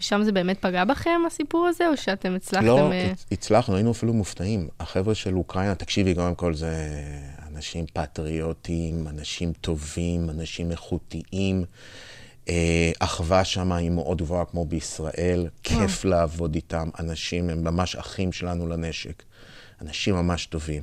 ושם 0.00 0.20
זה 0.24 0.32
באמת 0.32 0.58
פגע 0.60 0.84
בכם, 0.84 1.20
הסיפור 1.26 1.66
הזה, 1.66 1.88
או 1.88 1.96
שאתם 1.96 2.34
הצלחתם... 2.34 2.66
לא, 2.66 2.90
הצ- 2.90 3.26
הצלחנו, 3.32 3.74
היינו 3.74 3.90
אפילו 3.90 4.12
מופתעים. 4.12 4.68
החבר'ה 4.80 5.14
של 5.14 5.34
אוקראינה, 5.36 5.74
תקשיבי, 5.74 6.14
קודם 6.14 6.34
כל 6.34 6.54
זה 6.54 6.88
אנשים 7.52 7.84
פטריוטים, 7.92 9.08
אנשים 9.08 9.52
טובים, 9.60 10.30
אנשים 10.30 10.70
איכותיים. 10.70 11.64
אה, 12.48 12.90
אחווה 12.98 13.44
שם 13.44 13.72
היא 13.72 13.90
מאוד 13.90 14.18
גבוהה 14.22 14.44
כמו 14.44 14.64
בישראל, 14.64 15.46
כיף 15.62 16.04
לעבוד 16.04 16.54
איתם, 16.54 16.88
אנשים 16.98 17.50
הם 17.50 17.64
ממש 17.64 17.96
אחים 17.96 18.32
שלנו 18.32 18.66
לנשק. 18.68 19.22
אנשים 19.80 20.14
ממש 20.14 20.46
טובים. 20.46 20.82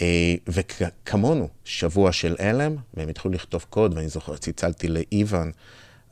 אה, 0.00 0.34
וכמונו, 0.48 1.48
שבוע 1.64 2.12
של 2.12 2.36
הלם, 2.38 2.76
והם 2.94 3.08
התחילו 3.08 3.34
לכתוב 3.34 3.64
קוד, 3.70 3.94
ואני 3.94 4.08
זוכר, 4.08 4.36
צלצלתי 4.36 4.88
לאיוון, 4.88 5.52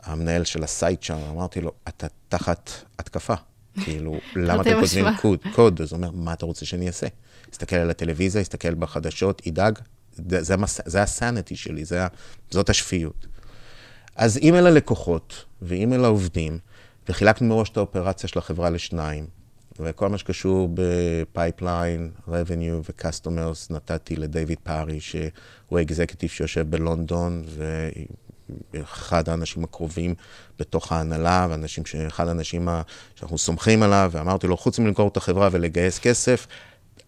המנהל 0.02 0.44
של 0.44 0.64
ה 0.64 0.72
site 0.72 1.02
שם, 1.02 1.18
אמרתי 1.30 1.60
לו, 1.60 1.72
אתה 1.88 2.06
תחת 2.28 2.70
התקפה. 2.98 3.34
כאילו, 3.84 4.18
למה 4.36 4.62
אתם 4.62 4.80
כותבים. 4.80 5.04
קוד? 5.20 5.38
קוד? 5.54 5.80
אז 5.80 5.92
הוא 5.92 5.96
אומר, 5.96 6.10
מה 6.10 6.32
אתה 6.32 6.46
רוצה 6.46 6.66
שאני 6.66 6.86
אעשה? 6.86 7.06
אסתכל 7.52 7.76
על 7.76 7.90
הטלוויזיה, 7.90 8.40
אסתכל 8.40 8.74
בחדשות, 8.74 9.46
אדאג. 9.46 9.78
זה, 10.16 10.54
המס- 10.54 10.80
זה 10.84 11.02
ה 11.02 11.10
sanity 11.10 11.56
שלי, 11.56 11.84
זה, 11.84 12.06
זאת 12.50 12.70
השפיות. 12.70 13.26
אז 14.16 14.38
אם 14.38 14.54
אל 14.54 14.66
הלקוחות 14.66 15.44
ואם 15.62 15.92
אל 15.92 16.04
העובדים, 16.04 16.58
וחילקנו 17.08 17.48
מראש 17.48 17.70
את 17.70 17.76
האופרציה 17.76 18.28
של 18.28 18.38
החברה 18.38 18.70
לשניים, 18.70 19.26
וכל 19.80 20.08
מה 20.08 20.18
שקשור 20.18 20.68
ב 20.74 20.88
pipeline, 20.88 22.10
revenue 22.28 22.82
ו-customers 22.82 23.74
נתתי 23.74 24.16
לדייוויד 24.16 24.58
פארי, 24.62 25.00
שהוא 25.00 25.78
ה 25.78 25.84
executive 25.84 26.30
שיושב 26.30 26.70
בלונדון, 26.70 27.44
ואחד 28.74 29.28
האנשים 29.28 29.64
הקרובים 29.64 30.14
בתוך 30.58 30.92
ההנהלה, 30.92 31.46
ואנשים 31.50 31.86
ש... 31.86 31.94
אחד 31.94 32.28
האנשים 32.28 32.68
ה- 32.68 32.82
שאנחנו 33.14 33.38
סומכים 33.38 33.82
עליו, 33.82 34.10
ואמרתי 34.12 34.46
לו, 34.46 34.56
חוץ 34.56 34.78
מלמכור 34.78 35.08
את 35.08 35.16
החברה 35.16 35.48
ולגייס 35.52 35.98
כסף, 35.98 36.46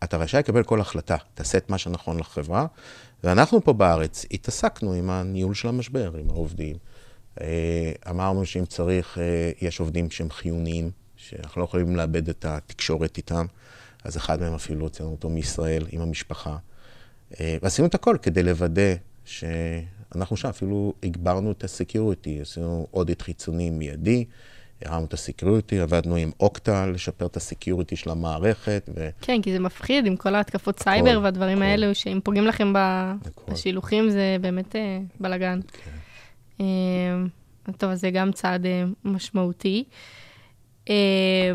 אתה 0.05 0.17
רשאי 0.17 0.39
לקבל 0.39 0.63
כל 0.63 0.81
החלטה, 0.81 1.17
תעשה 1.35 1.59
את 1.59 1.71
מה 1.71 1.79
שנכון 1.79 2.19
לחברה. 2.19 2.67
ואנחנו 3.25 3.65
פה 3.65 3.73
בארץ 3.73 4.25
התעסקנו 4.31 4.93
עם 4.93 5.11
הניהול 5.11 5.55
של 5.55 5.69
המשבר, 5.69 6.13
עם 6.21 6.31
העובדים. 6.31 6.77
אה, 7.41 7.93
אמרנו 8.11 8.47
שאם 8.47 8.65
צריך, 8.65 9.19
אה, 9.19 9.51
יש 9.61 9.81
עובדים 9.81 10.11
שהם 10.11 10.31
חיוניים, 10.31 10.91
שאנחנו 11.17 11.61
לא 11.61 11.65
יכולים 11.65 11.97
לאבד 11.97 12.29
את 12.29 12.45
התקשורת 12.45 13.17
איתם, 13.17 13.47
אז 14.05 14.17
אחד 14.17 14.41
מהם 14.41 14.55
אפילו 14.55 14.85
הוצאנו 14.85 15.11
אותו 15.11 15.31
מישראל 15.31 15.87
עם 15.91 16.01
המשפחה. 16.01 16.57
אה, 17.41 17.57
ועשינו 17.63 17.89
את 17.89 17.95
הכל 17.95 18.17
כדי 18.23 18.43
לוודא 18.43 18.95
שאנחנו 19.25 20.37
שם, 20.37 20.49
אפילו 20.49 20.95
הגברנו 21.03 21.51
את 21.53 21.65
ה 21.65 21.73
security, 21.73 22.41
עשינו 22.41 22.87
audit 22.95 23.23
חיצוני 23.23 23.71
מיידי, 23.71 24.25
הרמנו 24.85 25.05
את 25.05 25.13
ה 25.13 25.20
security, 25.20 25.81
עבדנו 25.81 26.17
עם 26.17 26.31
Okta 26.41 26.87
לשפר 26.87 27.27
את 27.27 27.37
ה 27.37 27.44
security 27.44 27.97
של 27.97 28.11
המערכת, 28.11 28.89
ו... 28.95 29.09
כן, 29.21 29.43
כי 29.43 29.53
זה 29.53 29.59
מפחיד 29.59 30.07
עם 30.07 30.17
כל 30.17 30.35
ההתקפות 30.35 30.79
סייבר 30.79 31.21
והדברים 31.23 31.59
הכל. 31.59 31.67
האלו, 31.67 31.95
שאם 31.95 32.21
פוגעים 32.25 32.47
לכם 32.47 32.73
הכל. 32.77 33.53
בשילוחים 33.53 34.11
זה 34.11 34.37
באמת 34.41 34.77
אה, 34.77 34.99
בלאגן. 35.21 35.61
כן. 35.73 35.91
אה, 36.61 37.73
טוב, 37.77 37.91
אז 37.91 38.01
זה 38.01 38.11
גם 38.11 38.33
צעד 38.33 38.67
משמעותי. 39.05 39.85
אה, 40.91 41.53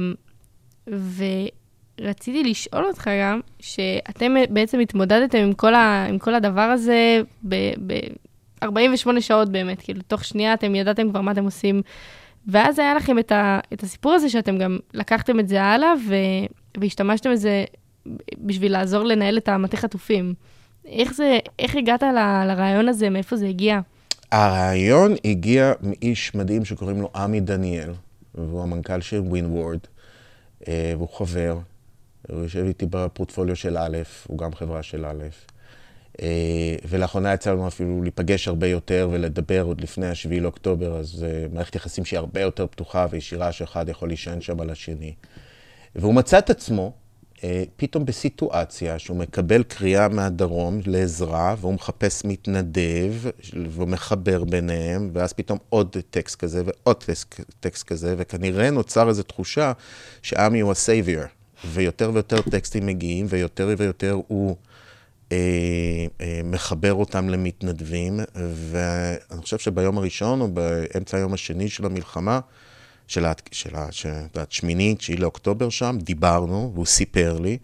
ורציתי 2.01 2.43
לשאול 2.43 2.85
אותך 2.85 3.09
גם, 3.21 3.39
שאתם 3.59 4.33
בעצם 4.49 4.79
התמודדתם 4.79 5.37
עם 5.37 5.53
כל, 5.53 5.73
ה, 5.73 6.05
עם 6.09 6.19
כל 6.19 6.35
הדבר 6.35 6.61
הזה 6.61 7.21
ב-48 7.47 9.19
שעות 9.19 9.49
באמת, 9.49 9.81
כאילו, 9.81 10.01
תוך 10.07 10.25
שנייה 10.25 10.53
אתם 10.53 10.75
ידעתם 10.75 11.09
כבר 11.09 11.21
מה 11.21 11.31
אתם 11.31 11.43
עושים. 11.43 11.81
ואז 12.47 12.79
היה 12.79 12.93
לכם 12.93 13.19
את, 13.19 13.31
ה, 13.31 13.59
את 13.73 13.83
הסיפור 13.83 14.13
הזה 14.13 14.29
שאתם 14.29 14.57
גם 14.57 14.77
לקחתם 14.93 15.39
את 15.39 15.47
זה 15.47 15.63
הלאה 15.63 15.93
ו, 16.07 16.15
והשתמשתם 16.77 17.31
בזה 17.31 17.63
בשביל 18.37 18.71
לעזור 18.71 19.03
לנהל 19.03 19.37
את 19.37 19.49
המטה 19.49 19.77
חטופים. 19.77 20.33
איך 20.85 21.13
זה, 21.13 21.39
איך 21.59 21.75
הגעת 21.75 22.03
ל, 22.03 22.43
לרעיון 22.47 22.89
הזה, 22.89 23.09
מאיפה 23.09 23.35
זה 23.35 23.47
הגיע? 23.47 23.79
הרעיון 24.31 25.15
הגיע 25.25 25.73
מאיש 25.81 26.35
מדהים 26.35 26.65
שקוראים 26.65 27.01
לו 27.01 27.09
עמי 27.15 27.39
דניאל, 27.39 27.89
והוא 28.35 28.63
המנכ"ל 28.63 29.01
של 29.01 29.19
ווינוורד, 29.19 29.79
אה, 30.67 30.93
והוא 30.97 31.09
חבר, 31.09 31.59
הוא 32.29 32.41
יושב 32.41 32.63
איתי 32.67 32.85
בפורטפוליו 32.89 33.55
של 33.55 33.77
א', 33.77 33.97
הוא 34.27 34.37
גם 34.37 34.55
חברה 34.55 34.83
של 34.83 35.05
א', 35.05 35.23
אה, 36.21 36.75
ולאחרונה 36.89 37.33
יצא 37.33 37.51
לנו 37.51 37.67
אפילו 37.67 38.01
להיפגש 38.01 38.47
הרבה 38.47 38.67
יותר 38.67 39.09
ולדבר 39.11 39.61
עוד 39.61 39.81
לפני 39.81 40.07
השביעי 40.07 40.39
לאוקטובר, 40.39 40.97
אז 40.99 41.25
אה, 41.27 41.45
מערכת 41.53 41.75
יחסים 41.75 42.05
שהיא 42.05 42.17
הרבה 42.17 42.41
יותר 42.41 42.67
פתוחה 42.67 43.05
וישירה, 43.09 43.51
שאחד 43.51 43.89
יכול 43.89 44.09
להישען 44.09 44.41
שם 44.41 44.59
על 44.59 44.69
השני. 44.69 45.13
והוא 45.95 46.13
מצא 46.13 46.39
את 46.39 46.49
עצמו 46.49 46.93
פתאום 47.75 48.05
בסיטואציה 48.05 48.99
שהוא 48.99 49.17
מקבל 49.17 49.63
קריאה 49.63 50.07
מהדרום 50.07 50.79
לעזרה, 50.85 51.55
והוא 51.59 51.73
מחפש 51.73 52.25
מתנדב, 52.25 53.13
והוא 53.69 53.87
מחבר 53.87 54.43
ביניהם, 54.43 55.09
ואז 55.13 55.33
פתאום 55.33 55.57
עוד 55.69 55.97
טקסט 56.09 56.39
כזה 56.39 56.63
ועוד 56.65 57.03
טקסט 57.59 57.87
כזה, 57.87 58.15
וכנראה 58.17 58.71
נוצר 58.71 59.09
איזו 59.09 59.23
תחושה 59.23 59.71
שעמי 60.21 60.59
הוא 60.59 60.71
הסייביור, 60.71 61.23
ויותר 61.65 62.11
ויותר 62.13 62.41
טקסטים 62.41 62.85
מגיעים, 62.85 63.25
ויותר 63.29 63.69
ויותר 63.77 64.19
הוא... 64.27 64.55
אה, 65.31 65.37
אה, 66.21 66.41
מחבר 66.43 66.93
אותם 66.93 67.29
למתנדבים, 67.29 68.19
ואני 68.71 69.41
חושב 69.41 69.57
שביום 69.57 69.97
הראשון 69.97 70.41
או 70.41 70.47
באמצע 70.47 71.17
היום 71.17 71.33
השני 71.33 71.69
של 71.69 71.85
המלחמה, 71.85 72.39
של 73.11 73.25
השמיני, 74.35 74.95
תשיעי 74.95 75.17
לאוקטובר 75.17 75.69
שם, 75.69 75.97
דיברנו, 76.01 76.71
והוא 76.73 76.85
סיפר 76.85 77.39
לי. 77.39 77.57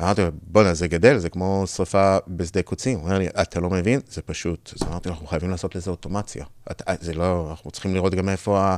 אמרתי 0.00 0.22
לו, 0.22 0.28
בוא'נה, 0.42 0.74
זה 0.74 0.88
גדל, 0.88 1.18
זה 1.18 1.30
כמו 1.30 1.64
שרפה 1.66 2.16
בשדה 2.28 2.62
קוצים. 2.62 2.98
הוא 2.98 3.04
אומר 3.04 3.18
לי, 3.18 3.28
אתה 3.28 3.60
לא 3.60 3.70
מבין? 3.70 4.00
זה 4.08 4.22
פשוט. 4.22 4.72
אז 4.76 4.88
אמרתי 4.88 5.08
לו, 5.08 5.14
אנחנו 5.14 5.26
חייבים 5.26 5.50
לעשות 5.50 5.74
לזה 5.74 5.90
אוטומציה. 5.90 6.44
את, 6.70 6.82
זה 7.00 7.14
לא, 7.14 7.46
אנחנו 7.50 7.70
צריכים 7.70 7.94
לראות 7.94 8.14
גם 8.14 8.28
איפה 8.28 8.76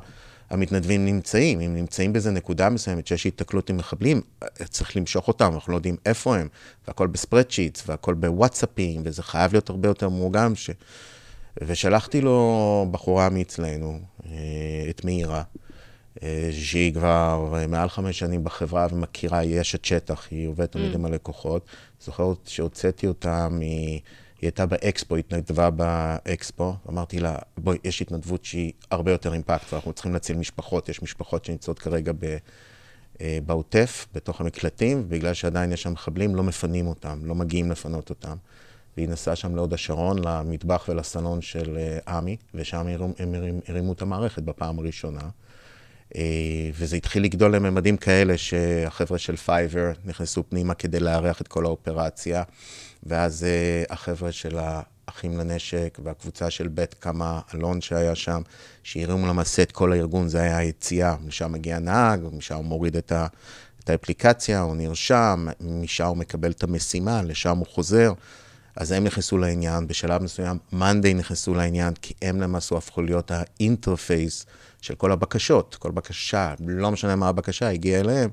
המתנדבים 0.51 1.05
נמצאים. 1.05 1.61
אם 1.61 1.75
נמצאים 1.75 2.13
באיזה 2.13 2.31
נקודה 2.31 2.71
מסוימת 2.71 3.07
שיש 3.07 3.25
היתקלות 3.25 3.71
עם 3.71 3.77
מחבלים, 3.77 4.21
צריך 4.65 4.97
למשוך 4.97 5.29
אותם, 5.29 5.55
אנחנו 5.55 5.73
לא 5.73 5.77
יודעים 5.77 5.97
איפה 6.07 6.37
הם. 6.37 6.49
והכל 6.89 7.07
בספרדשיטס, 7.07 7.83
והכל 7.87 8.15
בוואטסאפים, 8.15 9.03
וזה 9.05 9.23
חייב 9.23 9.53
להיות 9.53 9.71
הרבה 9.71 9.89
יותר 9.89 10.09
מאורגן. 10.09 10.55
ש... 10.55 10.71
ושלחתי 11.63 12.21
לו 12.21 12.87
בחורה 12.91 13.29
מאצלנו, 13.29 13.99
אה, 14.27 14.33
את 14.91 15.05
מאירה. 15.05 15.43
אה, 16.23 16.51
שהיא 16.53 16.95
כבר 16.95 17.55
אה, 17.57 17.67
מעל 17.67 17.89
חמש 17.89 18.19
שנים 18.19 18.45
בחברה 18.45 18.87
ומכירה, 18.93 19.39
היא 19.39 19.61
אשת 19.61 19.85
שטח, 19.85 20.29
היא 20.31 20.49
עובדת 20.49 20.73
תמיד 20.73 20.95
עם 20.95 21.05
הלקוחות. 21.05 21.67
זוכר 22.01 22.33
שהוצאתי 22.45 23.07
אותה 23.07 23.49
מ... 23.49 23.61
היא 23.61 24.47
הייתה 24.47 24.67
באקספו, 24.67 25.17
התנדבה 25.17 25.71
באקספו. 25.71 26.75
אמרתי 26.89 27.21
לה, 27.21 27.37
בואי, 27.59 27.79
יש 27.85 28.03
התנדבות 28.03 28.45
שהיא 28.45 28.73
הרבה 28.91 29.13
יותר 29.13 29.33
אימפקט, 29.33 29.73
ואנחנו 29.73 29.93
צריכים 29.93 30.13
להציל 30.13 30.37
משפחות. 30.37 30.89
יש 30.89 31.03
משפחות 31.03 31.45
שנמצאות 31.45 31.79
כרגע 31.79 32.13
ב... 32.19 32.37
אה, 33.21 33.39
בעוטף, 33.47 34.07
בתוך 34.15 34.41
המקלטים, 34.41 35.03
ובגלל 35.07 35.35
שעדיין 35.35 35.73
יש 35.73 35.83
שם 35.83 35.93
מחבלים, 35.93 36.35
לא 36.35 36.43
מפנים 36.43 36.87
אותם, 36.87 37.19
לא 37.25 37.35
מגיעים 37.35 37.71
לפנות 37.71 38.11
אותם. 38.11 38.37
והיא 38.97 39.09
נסעה 39.09 39.37
שם 39.37 39.57
להוד 39.57 39.75
השרון, 39.75 40.19
למטבח 40.25 40.85
ולסלון 40.89 41.43
של 41.43 41.79
אה, 41.79 42.17
עמי, 42.17 42.37
ושם 42.55 42.87
הרימו 43.69 43.93
את 43.93 44.03
המערכת 44.03 44.43
בפעם 44.43 44.79
הראשונה. 44.79 45.29
אה, 46.17 46.23
וזה 46.75 46.97
התחיל 46.97 47.25
לגדול 47.25 47.57
לממדים 47.57 47.97
כאלה 47.97 48.39
שהחבר'ה 48.39 49.19
של 49.19 49.37
Fiverr 49.37 49.93
נכנסו 50.05 50.43
פנימה 50.49 50.75
כדי 50.75 51.01
לארח 51.01 51.41
את 51.41 51.49
כל 51.49 51.65
האופרציה, 51.65 52.43
ואז 53.03 53.45
אה, 53.45 53.85
החבר'ה 53.91 54.33
של 54.33 54.59
האחים 54.59 55.39
לנשק 55.39 55.99
והקבוצה 56.05 56.51
של 56.51 56.69
בית 56.69 56.95
קמה 56.95 57.41
אלון 57.55 57.81
שהיה 57.81 58.15
שם, 58.15 58.43
שהרימו 58.83 59.27
למעשה 59.27 59.63
את 59.63 59.73
כל 59.73 59.93
הארגון, 59.93 60.29
זה 60.29 60.41
היה 60.41 60.57
היציאה, 60.57 61.17
משם 61.27 61.53
מגיע 61.53 61.79
נהג, 61.79 62.21
משם 62.33 62.55
הוא 62.55 62.65
מוריד 62.65 62.97
את 62.97 63.13
ה... 63.13 63.27
את 63.85 63.91
האפליקציה, 63.91 64.61
הוא 64.61 64.77
נרשם, 64.77 65.47
משם 65.61 66.07
הוא 66.07 66.17
מקבל 66.17 66.51
את 66.51 66.63
המשימה, 66.63 67.23
לשם 67.23 67.59
הוא 67.59 67.67
חוזר. 67.67 68.13
אז 68.77 68.93
הם 68.93 69.05
נכנסו 69.05 69.39
לעניין, 69.39 69.87
בשלב 69.87 70.23
מסוים 70.23 70.59
monday 70.73 71.15
נכנסו 71.15 71.55
לעניין, 71.55 71.95
כי 72.03 72.15
הם 72.23 72.41
למעשה 72.41 72.77
הפכו 72.77 73.03
להיות 73.03 73.31
ה 73.31 73.42
interface 73.42 74.47
של 74.81 74.95
כל 74.95 75.13
הבקשות. 75.13 75.77
כל 75.79 75.91
בקשה, 75.91 76.55
לא 76.67 76.91
משנה 76.91 77.17
מה 77.17 77.29
הבקשה, 77.29 77.71
הגיעה 77.71 78.01
אליהם, 78.01 78.31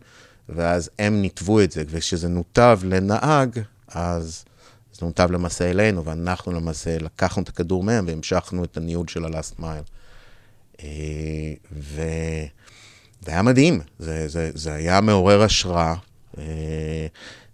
ואז 0.50 0.90
הם 1.00 1.22
ניתבו 1.22 1.62
את 1.62 1.72
זה, 1.72 1.84
וכשזה 1.88 2.28
נותב 2.28 2.80
לנהג, 2.84 3.60
אז 3.88 4.46
זה 4.94 5.06
נותב 5.06 5.32
למעשה 5.32 5.70
אלינו, 5.70 6.06
ואנחנו 6.06 6.52
למעשה 6.52 6.98
לקחנו 6.98 7.44
את 7.44 7.50
הכדור 7.50 7.84
מהם 7.84 8.06
והמשכנו 8.08 8.64
את 8.64 8.78
הניהול 8.78 9.08
של 9.08 9.26
mile. 9.60 9.90
אה, 10.84 11.54
ו... 11.72 12.02
זה 13.26 13.32
היה 13.32 13.42
מדהים, 13.42 13.82
זה, 14.00 14.28
זה, 14.28 14.52
זה 14.54 14.74
היה 14.74 15.02
מעורר 15.02 15.42
השראה, 15.42 15.94
אה, 16.38 16.44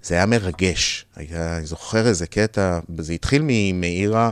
זה 0.03 0.15
היה 0.15 0.25
מרגש. 0.25 1.05
היה, 1.15 1.57
אני 1.57 1.65
זוכר 1.65 2.07
איזה 2.07 2.27
קטע, 2.27 2.79
זה 2.97 3.13
התחיל 3.13 3.41
ממאירה, 3.45 4.29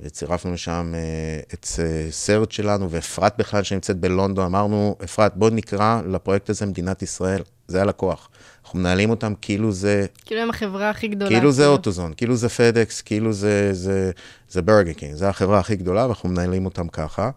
וצירפנו 0.00 0.52
לשם 0.52 0.92
אה, 0.94 1.40
את 1.54 1.66
סרט 2.10 2.52
שלנו, 2.52 2.90
ואפרת 2.90 3.38
בכלל 3.38 3.62
שנמצאת 3.62 3.96
בלונדון, 3.96 4.44
אמרנו, 4.44 4.96
אפרת, 5.04 5.36
בוא 5.36 5.50
נקרא 5.50 6.02
לפרויקט 6.08 6.50
הזה 6.50 6.66
מדינת 6.66 7.02
ישראל, 7.02 7.42
זה 7.68 7.82
הלקוח. 7.82 8.28
אנחנו 8.64 8.78
מנהלים 8.78 9.10
אותם 9.10 9.32
כאילו 9.40 9.72
זה... 9.72 10.06
כאילו 10.24 10.40
הם 10.40 10.50
החברה 10.50 10.90
הכי 10.90 11.08
גדולה. 11.08 11.30
כאילו 11.30 11.52
זה 11.52 11.66
אוטוזון, 11.66 12.12
כאילו 12.16 12.36
זה 12.36 12.48
FedEx, 12.48 13.00
כאילו 13.00 13.32
זה, 13.32 13.68
זה, 13.72 14.10
זה 14.48 14.62
Burger 14.62 14.92
King, 14.92 15.14
זה 15.14 15.28
החברה 15.28 15.58
הכי 15.58 15.76
גדולה, 15.76 16.06
ואנחנו 16.06 16.28
מנהלים 16.28 16.64
אותם 16.64 16.88
ככה. 16.88 17.30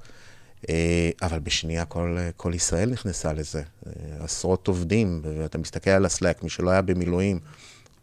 אה, 0.69 1.09
אבל 1.21 1.39
בשנייה 1.39 1.85
כל, 1.85 2.17
כל 2.37 2.51
ישראל 2.53 2.89
נכנסה 2.89 3.33
לזה. 3.33 3.61
אה, 3.87 3.91
עשרות 4.19 4.67
עובדים, 4.67 5.21
ואתה 5.23 5.57
מסתכל 5.57 5.89
על 5.89 6.05
ה 6.05 6.11
Slack, 6.11 6.43
מי 6.43 6.49
שלא 6.49 6.69
היה 6.69 6.81
במילואים, 6.81 7.39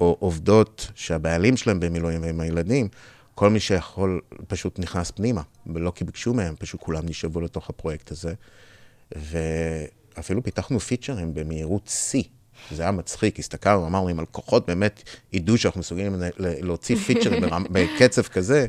או 0.01 0.17
עובדות 0.21 0.91
שהבעלים 0.95 1.57
שלהם 1.57 1.81
במילואים 1.81 2.23
והן 2.23 2.33
עם 2.33 2.41
הילדים, 2.41 2.88
כל 3.35 3.51
מי 3.51 3.61
שיכול 3.61 4.21
פשוט 4.47 4.79
נכנס 4.79 5.11
פנימה, 5.11 5.42
ולא 5.66 5.92
כי 5.95 6.05
ביקשו 6.05 6.35
מהם, 6.35 6.55
פשוט 6.59 6.81
כולם 6.81 7.03
נשאבו 7.07 7.40
לתוך 7.40 7.71
הפרויקט 7.71 8.11
הזה. 8.11 8.35
ואפילו 9.16 10.42
פיתחנו 10.42 10.81
פיצ'רים 10.81 11.35
במהירות 11.35 11.88
שיא. 11.88 12.23
זה 12.71 12.83
היה 12.83 12.92
מצחיק, 12.92 13.38
הסתכלנו, 13.38 13.87
אמרנו, 13.87 14.11
אם 14.11 14.18
הלקוחות 14.18 14.66
באמת 14.66 15.03
ידעו 15.33 15.59
שאנחנו 15.59 15.81
מסוגלים 15.81 16.16
להוציא 16.38 16.97
פיצ'רים 16.97 17.42
בקצב 17.71 18.23
כזה, 18.23 18.66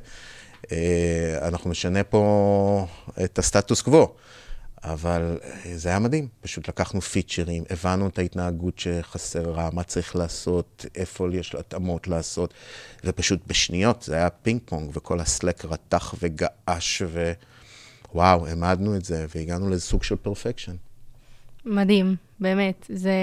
אה, 0.72 1.48
אנחנו 1.48 1.70
נשנה 1.70 2.04
פה 2.04 2.88
את 3.24 3.40
הסטטוס 3.40 3.82
קוו. 3.82 4.14
אבל 4.84 5.38
אה, 5.44 5.78
זה 5.78 5.90
היה 5.90 6.00
מדהים, 6.00 6.28
פשוט 6.42 6.68
לקחנו 6.68 7.02
פיצ'רים, 7.02 7.64
הבנו 7.70 8.08
את 8.08 8.20
ההתנהגות 8.20 8.80
שחסרה, 8.80 9.70
מה 9.74 9.84
צריך 9.84 10.16
לעשות, 10.16 10.86
איפה 10.96 11.28
יש 11.34 11.56
התאמות 11.56 12.08
לעשות, 12.08 12.54
ופשוט 13.04 13.40
בשניות 13.48 14.04
זה 14.04 14.16
היה 14.16 14.30
פינג 14.30 14.62
פונג, 14.66 14.92
וכל 14.94 15.20
ה 15.20 15.27
Slack 15.27 15.66
רתח 15.66 16.16
וגעש, 16.22 17.02
ווואו, 18.14 18.48
העמדנו 18.48 18.96
את 18.96 19.06
זה, 19.06 19.26
והגענו 19.36 19.70
לסוג 19.70 20.04
של 20.04 20.16
perfection. 20.16 20.76
מדהים, 21.66 22.16
באמת. 22.40 22.86
זה, 22.90 23.14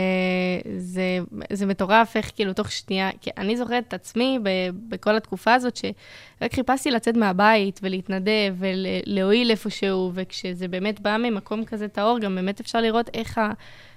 זה, 0.79 1.19
זה 1.53 1.67
מטורף 1.67 2.17
איך 2.17 2.31
כאילו 2.35 2.53
תוך 2.53 2.73
שנייה, 2.73 3.11
כי 3.21 3.31
אני 3.39 3.57
זוכרת 3.57 3.85
את 3.89 3.95
עצמי 3.95 4.39
ב, 4.43 4.49
בכל 4.89 5.17
התקופה 5.17 5.55
הזאת, 5.55 5.77
שרק 5.77 6.55
חיפשתי 6.55 6.91
לצאת 6.91 7.17
מהבית 7.17 7.81
ולהתנדב 7.83 8.55
ולהועיל 8.59 9.51
איפשהו, 9.51 10.11
וכשזה 10.15 10.69
באמת 10.69 11.01
בא 11.01 11.17
ממקום 11.17 11.65
כזה 11.65 11.89
טהור, 11.89 12.19
גם 12.19 12.35
באמת 12.35 12.61
אפשר 12.61 12.81
לראות 12.81 13.11
איך 13.15 13.39
ה... 13.39 13.51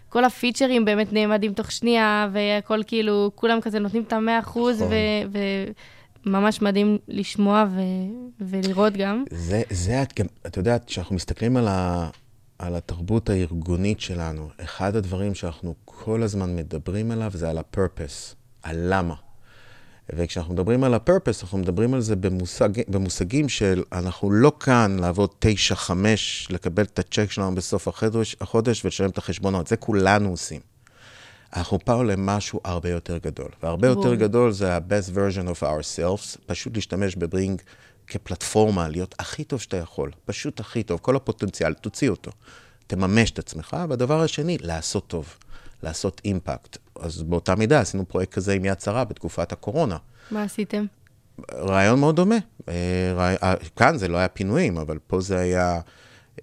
כל 0.09 0.25
הפיצ'רים 0.25 0.85
באמת 0.85 1.13
נעמדים 1.13 1.53
תוך 1.53 1.71
שנייה, 1.71 2.27
והכל 2.31 2.81
כאילו, 2.87 3.31
כולם 3.35 3.61
כזה 3.61 3.79
נותנים 3.79 4.03
את 4.03 4.13
המאה 4.13 4.39
אחוז, 4.39 4.81
נכון. 4.81 4.93
וממש 6.25 6.61
מדהים 6.61 6.97
לשמוע 7.07 7.65
ו, 7.69 7.79
ולראות 8.41 8.93
גם. 8.93 9.23
זה, 9.29 9.61
זה, 9.69 10.01
את 10.01 10.19
גם, 10.19 10.25
את 10.47 10.57
יודעת, 10.57 10.85
כשאנחנו 10.85 11.15
מסתכלים 11.15 11.57
על, 11.57 11.67
ה, 11.67 12.09
על 12.63 12.75
התרבות 12.75 13.29
הארגונית 13.29 13.99
שלנו, 13.99 14.49
אחד 14.63 14.95
הדברים 14.95 15.35
שאנחנו 15.35 15.75
כל 15.85 16.23
הזמן 16.23 16.55
מדברים 16.55 17.11
עליו 17.11 17.31
זה 17.33 17.49
על 17.49 17.57
ה-purpose, 17.57 18.35
על 18.63 18.75
למה. 18.79 19.15
וכשאנחנו 20.13 20.53
מדברים 20.53 20.83
על 20.83 20.93
ה-purpose, 20.93 21.43
אנחנו 21.43 21.57
מדברים 21.57 21.93
על 21.93 22.01
זה 22.01 22.15
במושג, 22.15 22.69
במושגים 22.87 23.49
של 23.49 23.83
אנחנו 23.91 24.31
לא 24.31 24.51
כאן 24.59 24.97
לעבוד 24.99 25.29
9-5, 25.79 25.91
לקבל 26.49 26.83
את 26.83 26.99
הצ'ק 26.99 27.31
שלנו 27.31 27.55
בסוף 27.55 27.87
החודש, 27.87 28.35
החודש 28.41 28.85
ולשלם 28.85 29.09
את 29.09 29.17
החשבונות, 29.17 29.67
זה 29.67 29.77
כולנו 29.77 30.29
עושים. 30.29 30.61
אנחנו 31.55 31.79
פה 31.85 32.03
למשהו 32.03 32.59
הרבה 32.63 32.89
יותר 32.89 33.17
גדול, 33.17 33.49
והרבה 33.63 33.87
יותר 33.87 34.01
בול. 34.01 34.15
גדול 34.15 34.51
זה 34.51 34.75
ה-best 34.75 35.15
version 35.15 35.57
of 35.57 35.63
ourselves, 35.63 36.37
פשוט 36.45 36.75
להשתמש 36.75 37.15
בברינג 37.15 37.61
כפלטפורמה, 38.07 38.87
להיות 38.87 39.15
הכי 39.19 39.43
טוב 39.43 39.61
שאתה 39.61 39.77
יכול, 39.77 40.11
פשוט 40.25 40.59
הכי 40.59 40.83
טוב, 40.83 40.99
כל 40.99 41.15
הפוטנציאל, 41.15 41.73
תוציא 41.73 42.09
אותו, 42.09 42.31
תממש 42.87 43.31
את 43.31 43.39
עצמך, 43.39 43.77
והדבר 43.89 44.21
השני, 44.21 44.57
לעשות 44.61 45.07
טוב, 45.07 45.37
לעשות 45.83 46.21
אימפקט. 46.25 46.77
אז 46.99 47.23
באותה 47.23 47.55
מידה 47.55 47.79
עשינו 47.79 48.07
פרויקט 48.07 48.33
כזה 48.33 48.53
עם 48.53 48.65
יד 48.65 48.79
שרה 48.81 49.03
בתקופת 49.03 49.51
הקורונה. 49.51 49.97
מה 50.31 50.43
עשיתם? 50.43 50.85
רעיון 51.53 51.99
מאוד 51.99 52.15
דומה. 52.15 52.35
אה, 52.69 53.13
רעי... 53.15 53.35
אה, 53.43 53.53
כאן 53.75 53.97
זה 53.97 54.07
לא 54.07 54.17
היה 54.17 54.27
פינויים, 54.27 54.77
אבל 54.77 54.97
פה 55.07 55.21
זה 55.21 55.39
היה 55.39 55.79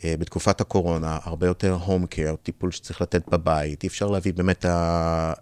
בתקופת 0.05 0.61
הקורונה, 0.61 1.19
הרבה 1.23 1.47
יותר 1.47 1.73
הום 1.73 2.07
קר, 2.07 2.35
טיפול 2.43 2.71
שצריך 2.71 3.03
לתת 3.03 3.29
בבית. 3.29 3.83
אי 3.83 3.89
אפשר 3.89 4.07
להביא 4.07 4.33
באמת 4.33 4.65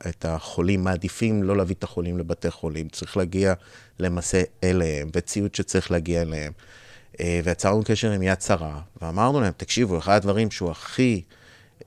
את 0.09 0.25
החולים, 0.25 0.85
מעדיפים 0.85 1.43
לא 1.43 1.57
להביא 1.57 1.75
את 1.79 1.85
החולים 1.85 2.19
לבתי 2.19 2.51
חולים, 2.51 2.89
צריך 2.89 3.17
להגיע 3.17 3.55
למעשה 3.99 4.43
אליהם, 4.65 5.09
וציוד 5.15 5.55
שצריך 5.55 5.91
להגיע 5.91 6.23
אליהם. 6.23 6.53
אה, 7.21 7.41
ויצרנו 7.45 7.83
קשר 7.85 8.11
עם 8.11 8.23
יד 8.23 8.41
שרה, 8.41 8.81
ואמרנו 9.03 9.41
להם, 9.41 9.53
תקשיבו, 9.57 9.99
אחד 9.99 10.17
הדברים 10.17 10.51
שהוא 10.51 10.71
הכי 10.71 11.23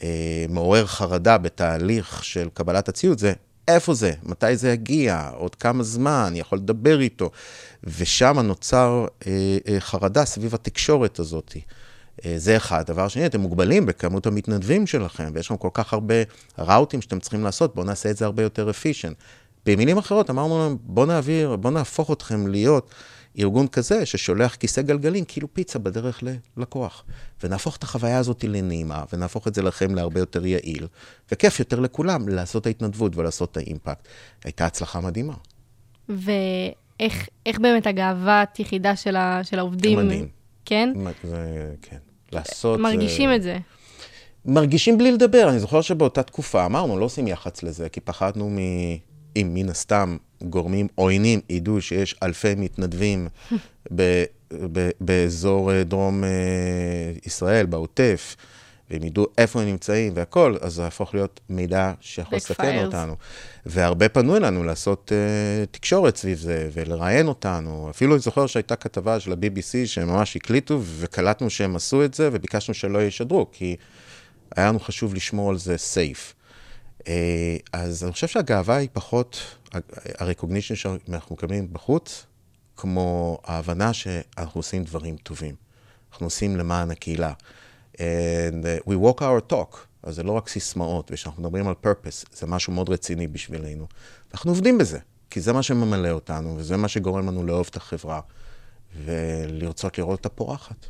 אה, 0.04 0.46
מעורר 0.50 0.86
חרדה 0.86 1.38
בתהליך 1.38 2.24
של 2.24 2.50
קבלת 2.54 2.90
הציוד 2.90 3.20
זה 3.20 3.34
איפה 3.68 3.94
זה, 3.94 4.14
מתי 4.24 4.56
זה 4.56 4.72
יגיע, 4.72 5.30
עוד 5.34 5.56
כמה 5.56 5.84
זמן, 5.84 6.34
יכול 6.36 6.58
לדבר 6.58 7.02
איתו. 7.02 7.32
ושם 7.84 8.40
נוצר 8.40 9.06
אה, 9.28 9.58
אה, 9.68 9.80
חרדה 9.80 10.26
סביב 10.26 10.56
התקשורת 10.56 11.20
הזאת. 11.20 11.56
אה, 12.26 12.34
זה 12.38 12.58
אחד. 12.58 12.84
דבר 12.86 13.08
שני, 13.08 13.26
אתם 13.26 13.42
מוגבלים 13.42 13.86
בכמות 13.86 14.28
המתנדבים 14.28 14.88
שלכם, 14.88 15.32
ויש 15.34 15.46
לכם 15.46 15.58
כל 15.58 15.70
כך 15.74 15.94
הרבה 15.94 16.16
ראוטים 16.60 17.02
שאתם 17.02 17.20
צריכים 17.20 17.44
לעשות, 17.44 17.76
בואו 17.76 17.86
נעשה 17.86 18.10
את 18.10 18.18
זה 18.18 18.26
הרבה 18.26 18.44
יותר 18.44 18.70
אפישן. 18.70 19.12
במילים 19.66 19.98
אחרות, 19.98 20.30
אמרנו 20.30 20.60
להם, 20.60 20.78
בואו 20.82 21.06
נעביר, 21.06 21.56
בואו 21.56 21.74
נהפוך 21.74 22.12
אתכם 22.12 22.48
להיות 22.48 22.92
ארגון 23.40 23.68
כזה 23.68 24.06
ששולח 24.06 24.56
כיסא 24.56 24.82
גלגלים, 24.82 25.26
כאילו 25.28 25.54
פיצה 25.54 25.80
בדרך 25.80 26.24
ללקוח. 26.58 27.04
ונהפוך 27.44 27.78
את 27.78 27.84
החוויה 27.84 28.18
הזאת 28.18 28.44
לנעימה, 28.44 29.04
ונהפוך 29.14 29.48
את 29.48 29.56
זה 29.56 29.62
לכם 29.62 29.96
להרבה 29.96 30.20
יותר 30.20 30.46
יעיל, 30.46 30.88
וכיף 31.32 31.60
יותר 31.60 31.80
לכולם 31.80 32.30
לעשות 32.30 32.62
את 32.62 32.68
ההתנדבות 32.68 33.18
ולעשות 33.18 33.52
את 33.52 33.58
האימפקט. 33.58 34.08
הייתה 34.44 34.66
הצלחה 34.66 35.02
מדהימה. 35.02 35.34
ואיך 36.10 37.30
איך 37.46 37.60
באמת 37.60 37.88
הגאוות 37.88 38.60
יחידה 38.60 38.96
של, 38.96 39.16
ה, 39.16 39.44
של 39.44 39.60
העובדים? 39.60 40.00
מדהים. 40.00 40.41
כן? 40.72 40.94
זה, 41.24 41.74
כן. 41.82 41.98
לעשות... 42.32 42.80
מרגישים 42.80 43.30
זה... 43.30 43.36
את 43.36 43.44
זה. 43.44 43.58
מרגישים 44.46 44.98
בלי 44.98 45.12
לדבר. 45.12 45.50
אני 45.50 45.60
זוכר 45.60 45.82
שבאותה 45.82 46.24
תקופה 46.24 46.66
אמרנו, 46.66 47.00
לא 47.00 47.06
עושים 47.06 47.28
יח"צ 47.28 47.64
לזה, 47.64 47.90
כי 47.90 48.00
פחדנו 48.00 48.50
מ... 48.50 48.58
אם 49.36 49.52
מן 49.54 49.70
הסתם 49.70 50.18
גורמים 50.44 50.88
עוינים 50.96 51.40
ידעו 51.50 51.82
שיש 51.82 52.16
אלפי 52.24 52.56
מתנדבים 52.58 53.28
ב... 53.96 54.24
ב... 54.72 54.90
באזור 55.02 55.74
אה, 55.74 55.84
דרום 55.84 56.24
אה, 56.24 56.30
ישראל, 57.26 57.66
בעוטף, 57.66 58.36
והם 58.92 59.04
ידעו 59.04 59.26
איפה 59.38 59.62
הם 59.62 59.68
נמצאים 59.68 60.14
והכל, 60.16 60.58
אז 60.62 60.74
זה 60.74 60.82
יהפוך 60.82 61.14
להיות 61.14 61.40
מידע 61.50 61.94
שיכול 62.00 62.36
לסכן. 62.38 62.86
אותנו. 62.86 63.16
והרבה 63.66 64.10
פנו 64.10 64.38
אלינו 64.38 64.64
לעשות 64.64 65.12
uh, 65.12 65.68
תקשורת 65.72 66.16
סביב 66.16 66.38
זה 66.38 66.70
ולראיין 66.74 67.28
אותנו. 67.28 67.88
אפילו 67.90 68.14
אני 68.14 68.20
זוכר 68.20 68.48
שהייתה 68.48 68.76
כתבה 68.76 69.20
של 69.20 69.32
ה-BBC 69.32 69.86
שהם 69.86 70.08
ממש 70.08 70.36
הקליטו 70.36 70.80
וקלטנו 70.84 71.50
שהם 71.50 71.76
עשו 71.76 72.06
את 72.06 72.14
זה 72.14 72.30
וביקשנו 72.32 72.74
שלא 72.74 73.04
ישדרו, 73.04 73.48
כי 73.52 73.76
היה 74.56 74.68
לנו 74.68 74.80
חשוב 74.80 75.14
לשמור 75.14 75.50
על 75.50 75.58
זה 75.58 75.78
סייף. 75.78 76.34
Uh, 77.00 77.04
אז 77.74 78.04
אני 78.04 78.12
חושב 78.12 78.28
שהגאווה 78.28 78.76
היא 78.76 78.90
פחות 78.94 79.42
ה-recognition 79.74 80.76
שאנחנו 80.76 81.36
מקבלים 81.36 81.68
בחוץ, 81.74 82.26
כמו 82.78 83.38
ההבנה 83.46 83.94
שאנחנו 83.94 84.60
עושים 84.60 84.84
דברים 84.84 85.16
טובים. 85.18 85.56
אנחנו 86.12 86.26
עושים 86.26 86.58
למען 86.58 86.92
הקהילה. 86.92 87.34
And 87.96 88.64
uh, 88.64 88.90
we 88.90 88.96
walk 88.96 89.22
our 89.22 89.54
talk, 89.54 89.78
אז 90.04 90.16
זה 90.16 90.24
לא 90.24 90.32
רק 90.32 90.50
סיסמאות, 90.50 91.12
וכשאנחנו 91.12 91.44
מדברים 91.44 91.68
על 91.68 91.74
purpose, 91.84 92.26
זה 92.34 92.48
משהו 92.48 92.74
מאוד 92.74 92.90
רציני 92.90 93.28
בשבילנו. 93.28 93.88
אנחנו 94.34 94.52
עובדים 94.52 94.78
בזה, 94.78 95.00
כי 95.30 95.42
זה 95.42 95.54
מה 95.54 95.64
שממלא 95.64 96.10
אותנו, 96.10 96.58
וזה 96.58 96.78
מה 96.78 96.88
שגורם 96.88 97.28
לנו 97.28 97.46
לאהוב 97.46 97.68
את 97.70 97.76
החברה, 97.76 98.20
ולרצות 99.06 99.98
לראות 99.98 100.18
אותה 100.20 100.30
פורחת. 100.30 100.86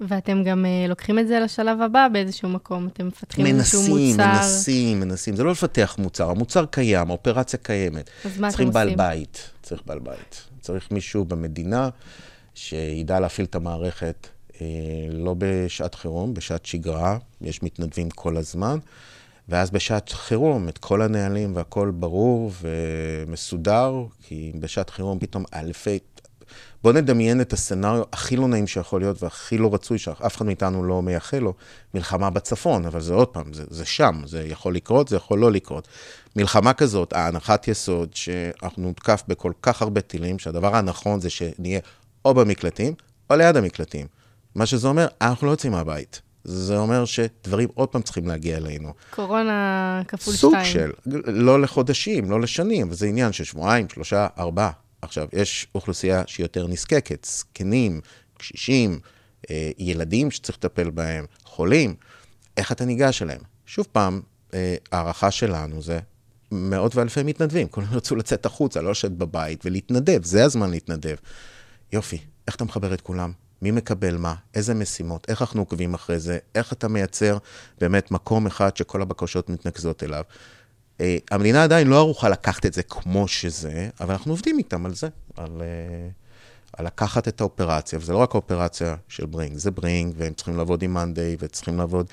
ואתם 0.00 0.42
גם 0.44 0.66
אה, 0.66 0.86
לוקחים 0.88 1.18
את 1.18 1.28
זה 1.28 1.40
לשלב 1.40 1.80
הבא 1.80 2.08
באיזשהו 2.12 2.48
מקום, 2.48 2.86
אתם 2.86 3.06
מפתחים 3.06 3.46
איזשהו 3.46 3.80
מנסים, 3.80 4.10
מוצר. 4.10 4.32
מנסים, 4.32 5.00
מנסים. 5.00 5.36
זה 5.36 5.44
לא 5.44 5.50
לפתח 5.50 5.96
מוצר, 5.98 6.30
המוצר 6.30 6.66
קיים, 6.66 7.08
האופרציה 7.08 7.58
קיימת. 7.58 8.10
אז 8.24 8.38
מה 8.38 8.46
אתם 8.46 8.52
צריכים 8.52 8.70
בעל 8.70 8.86
עושים? 8.86 8.98
בית, 8.98 9.50
צריך 9.62 9.82
בעל 9.86 9.98
בית. 9.98 10.44
צריך 10.60 10.90
מישהו 10.90 11.24
במדינה 11.24 11.88
שידע 12.54 13.20
להפעיל 13.20 13.46
את 13.46 13.54
המערכת 13.54 14.28
לא 15.10 15.34
בשעת 15.38 15.94
חירום, 15.94 16.34
בשעת 16.34 16.66
שגרה, 16.66 17.18
יש 17.40 17.62
מתנדבים 17.62 18.10
כל 18.10 18.36
הזמן, 18.36 18.78
ואז 19.48 19.70
בשעת 19.70 20.08
חירום, 20.08 20.68
את 20.68 20.78
כל 20.78 21.02
הנהלים 21.02 21.56
והכל 21.56 21.90
ברור 21.90 22.52
ומסודר, 22.60 23.94
כי 24.22 24.52
בשעת 24.60 24.90
חירום 24.90 25.18
פתאום 25.18 25.44
אלפי... 25.54 25.98
בוא 26.82 26.92
נדמיין 26.92 27.40
את 27.40 27.52
הסצנריו 27.52 28.02
הכי 28.12 28.36
לא 28.36 28.48
נעים 28.48 28.66
שיכול 28.66 29.00
להיות 29.00 29.22
והכי 29.22 29.58
לא 29.58 29.74
רצוי 29.74 29.98
שאף 29.98 30.36
אחד 30.36 30.46
מאיתנו 30.46 30.84
לא 30.84 31.02
מייחל 31.02 31.38
לו, 31.38 31.54
מלחמה 31.94 32.30
בצפון, 32.30 32.86
אבל 32.86 33.00
זה 33.00 33.14
עוד 33.14 33.28
פעם, 33.28 33.52
זה, 33.52 33.64
זה 33.70 33.84
שם, 33.84 34.22
זה 34.26 34.46
יכול 34.46 34.74
לקרות, 34.74 35.08
זה 35.08 35.16
יכול 35.16 35.38
לא 35.38 35.52
לקרות. 35.52 35.88
מלחמה 36.36 36.72
כזאת, 36.72 37.12
ההנחת 37.12 37.68
יסוד 37.68 38.14
שאנחנו 38.14 38.82
נותקף 38.82 39.22
בכל 39.28 39.52
כך 39.62 39.82
הרבה 39.82 40.00
טילים, 40.00 40.38
שהדבר 40.38 40.76
הנכון 40.76 41.20
זה 41.20 41.30
שנהיה 41.30 41.80
או 42.24 42.34
במקלטים 42.34 42.94
או 43.30 43.36
ליד 43.36 43.56
המקלטים. 43.56 44.19
מה 44.54 44.66
שזה 44.66 44.88
אומר, 44.88 45.06
אנחנו 45.20 45.46
לא 45.46 45.52
יוצאים 45.52 45.72
מהבית. 45.72 46.22
זה 46.44 46.78
אומר 46.78 47.04
שדברים 47.04 47.68
עוד 47.74 47.88
פעם 47.88 48.02
צריכים 48.02 48.28
להגיע 48.28 48.56
אלינו. 48.56 48.92
קורונה 49.10 50.02
כפול 50.08 50.34
סוג 50.34 50.54
שתיים. 50.62 50.72
של, 50.72 50.92
לא 51.26 51.62
לחודשים, 51.62 52.30
לא 52.30 52.40
לשנים, 52.40 52.90
וזה 52.90 53.06
עניין 53.06 53.32
של 53.32 53.44
שבועיים, 53.44 53.88
שלושה, 53.88 54.26
ארבעה. 54.38 54.70
עכשיו, 55.02 55.28
יש 55.32 55.66
אוכלוסייה 55.74 56.22
שהיא 56.26 56.44
יותר 56.44 56.66
נזקקת, 56.66 57.26
זקנים, 57.30 58.00
קשישים, 58.38 59.00
אה, 59.50 59.70
ילדים 59.78 60.30
שצריך 60.30 60.58
לטפל 60.58 60.90
בהם, 60.90 61.24
חולים. 61.44 61.94
איך 62.56 62.72
אתה 62.72 62.84
ניגש 62.84 63.22
אליהם? 63.22 63.40
שוב 63.66 63.86
פעם, 63.92 64.20
אה, 64.54 64.74
הערכה 64.92 65.30
שלנו 65.30 65.82
זה 65.82 65.98
מאות 66.52 66.96
ואלפי 66.96 67.22
מתנדבים. 67.22 67.68
כולם 67.68 67.86
ירצו 67.92 68.16
לצאת 68.16 68.46
החוצה, 68.46 68.82
לא 68.82 68.90
לשבת 68.90 69.10
בבית 69.10 69.66
ולהתנדב, 69.66 70.24
זה 70.24 70.44
הזמן 70.44 70.70
להתנדב. 70.70 71.16
יופי, 71.92 72.18
איך 72.46 72.56
אתה 72.56 72.64
מחבר 72.64 72.94
את 72.94 73.00
כולם? 73.00 73.32
מי 73.62 73.70
מקבל 73.70 74.16
מה? 74.16 74.34
איזה 74.54 74.74
משימות? 74.74 75.26
איך 75.28 75.42
אנחנו 75.42 75.62
עוקבים 75.62 75.94
אחרי 75.94 76.18
זה? 76.18 76.38
איך 76.54 76.72
אתה 76.72 76.88
מייצר 76.88 77.38
באמת 77.80 78.10
מקום 78.10 78.46
אחד 78.46 78.76
שכל 78.76 79.02
הבקשות 79.02 79.48
מתנקזות 79.48 80.02
אליו? 80.02 80.22
אה, 81.00 81.16
המדינה 81.30 81.64
עדיין 81.64 81.86
לא 81.86 81.96
ערוכה 81.96 82.28
לקחת 82.28 82.66
את 82.66 82.74
זה 82.74 82.82
כמו 82.82 83.28
שזה, 83.28 83.88
אבל 84.00 84.12
אנחנו 84.12 84.32
עובדים 84.32 84.58
איתם 84.58 84.86
על 84.86 84.94
זה, 84.94 85.08
על, 85.36 85.62
אה, 85.62 86.08
על 86.72 86.86
לקחת 86.86 87.28
את 87.28 87.40
האופרציה, 87.40 87.98
וזה 87.98 88.12
לא 88.12 88.18
רק 88.18 88.34
האופרציה 88.34 88.96
של 89.08 89.26
ברינג, 89.26 89.56
זה 89.56 89.70
ברינג, 89.70 90.14
והם 90.16 90.32
צריכים 90.32 90.56
לעבוד 90.56 90.82
עם 90.82 90.94
מאנדיי, 90.94 91.36
וצריכים 91.40 91.78
לעבוד 91.78 92.06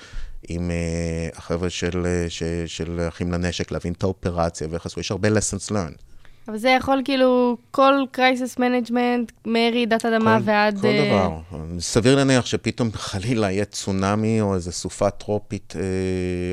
עם 0.48 0.70
אה, 0.70 1.28
החבר'ה 1.36 1.70
של, 1.70 2.06
אה, 2.06 2.26
ש, 2.28 2.42
של 2.66 3.06
אחים 3.08 3.32
לנשק, 3.32 3.70
להבין 3.70 3.92
את 3.92 4.02
האופרציה 4.02 4.68
ואיך 4.70 4.86
עשו, 4.86 5.00
יש 5.00 5.10
הרבה 5.10 5.28
lessons 5.28 5.70
learned. 5.70 6.02
אבל 6.48 6.56
זה 6.56 6.68
יכול 6.68 7.02
כאילו, 7.04 7.56
כל 7.70 7.94
crisis 8.16 8.58
management, 8.58 9.32
מרעידת 9.46 10.04
אדמה 10.04 10.38
כל- 10.38 10.42
ועד... 10.44 10.80
כל 10.80 10.86
אה, 10.86 11.06
דבר. 11.06 11.60
סביר 11.80 12.16
להניח 12.16 12.46
שפתאום 12.46 12.90
חלילה 12.92 13.50
יהיה 13.50 13.64
צונאמי 13.64 14.40
או 14.40 14.54
איזו 14.54 14.72
סופה 14.72 15.10
טרופית 15.10 15.74
אה, 15.76 15.82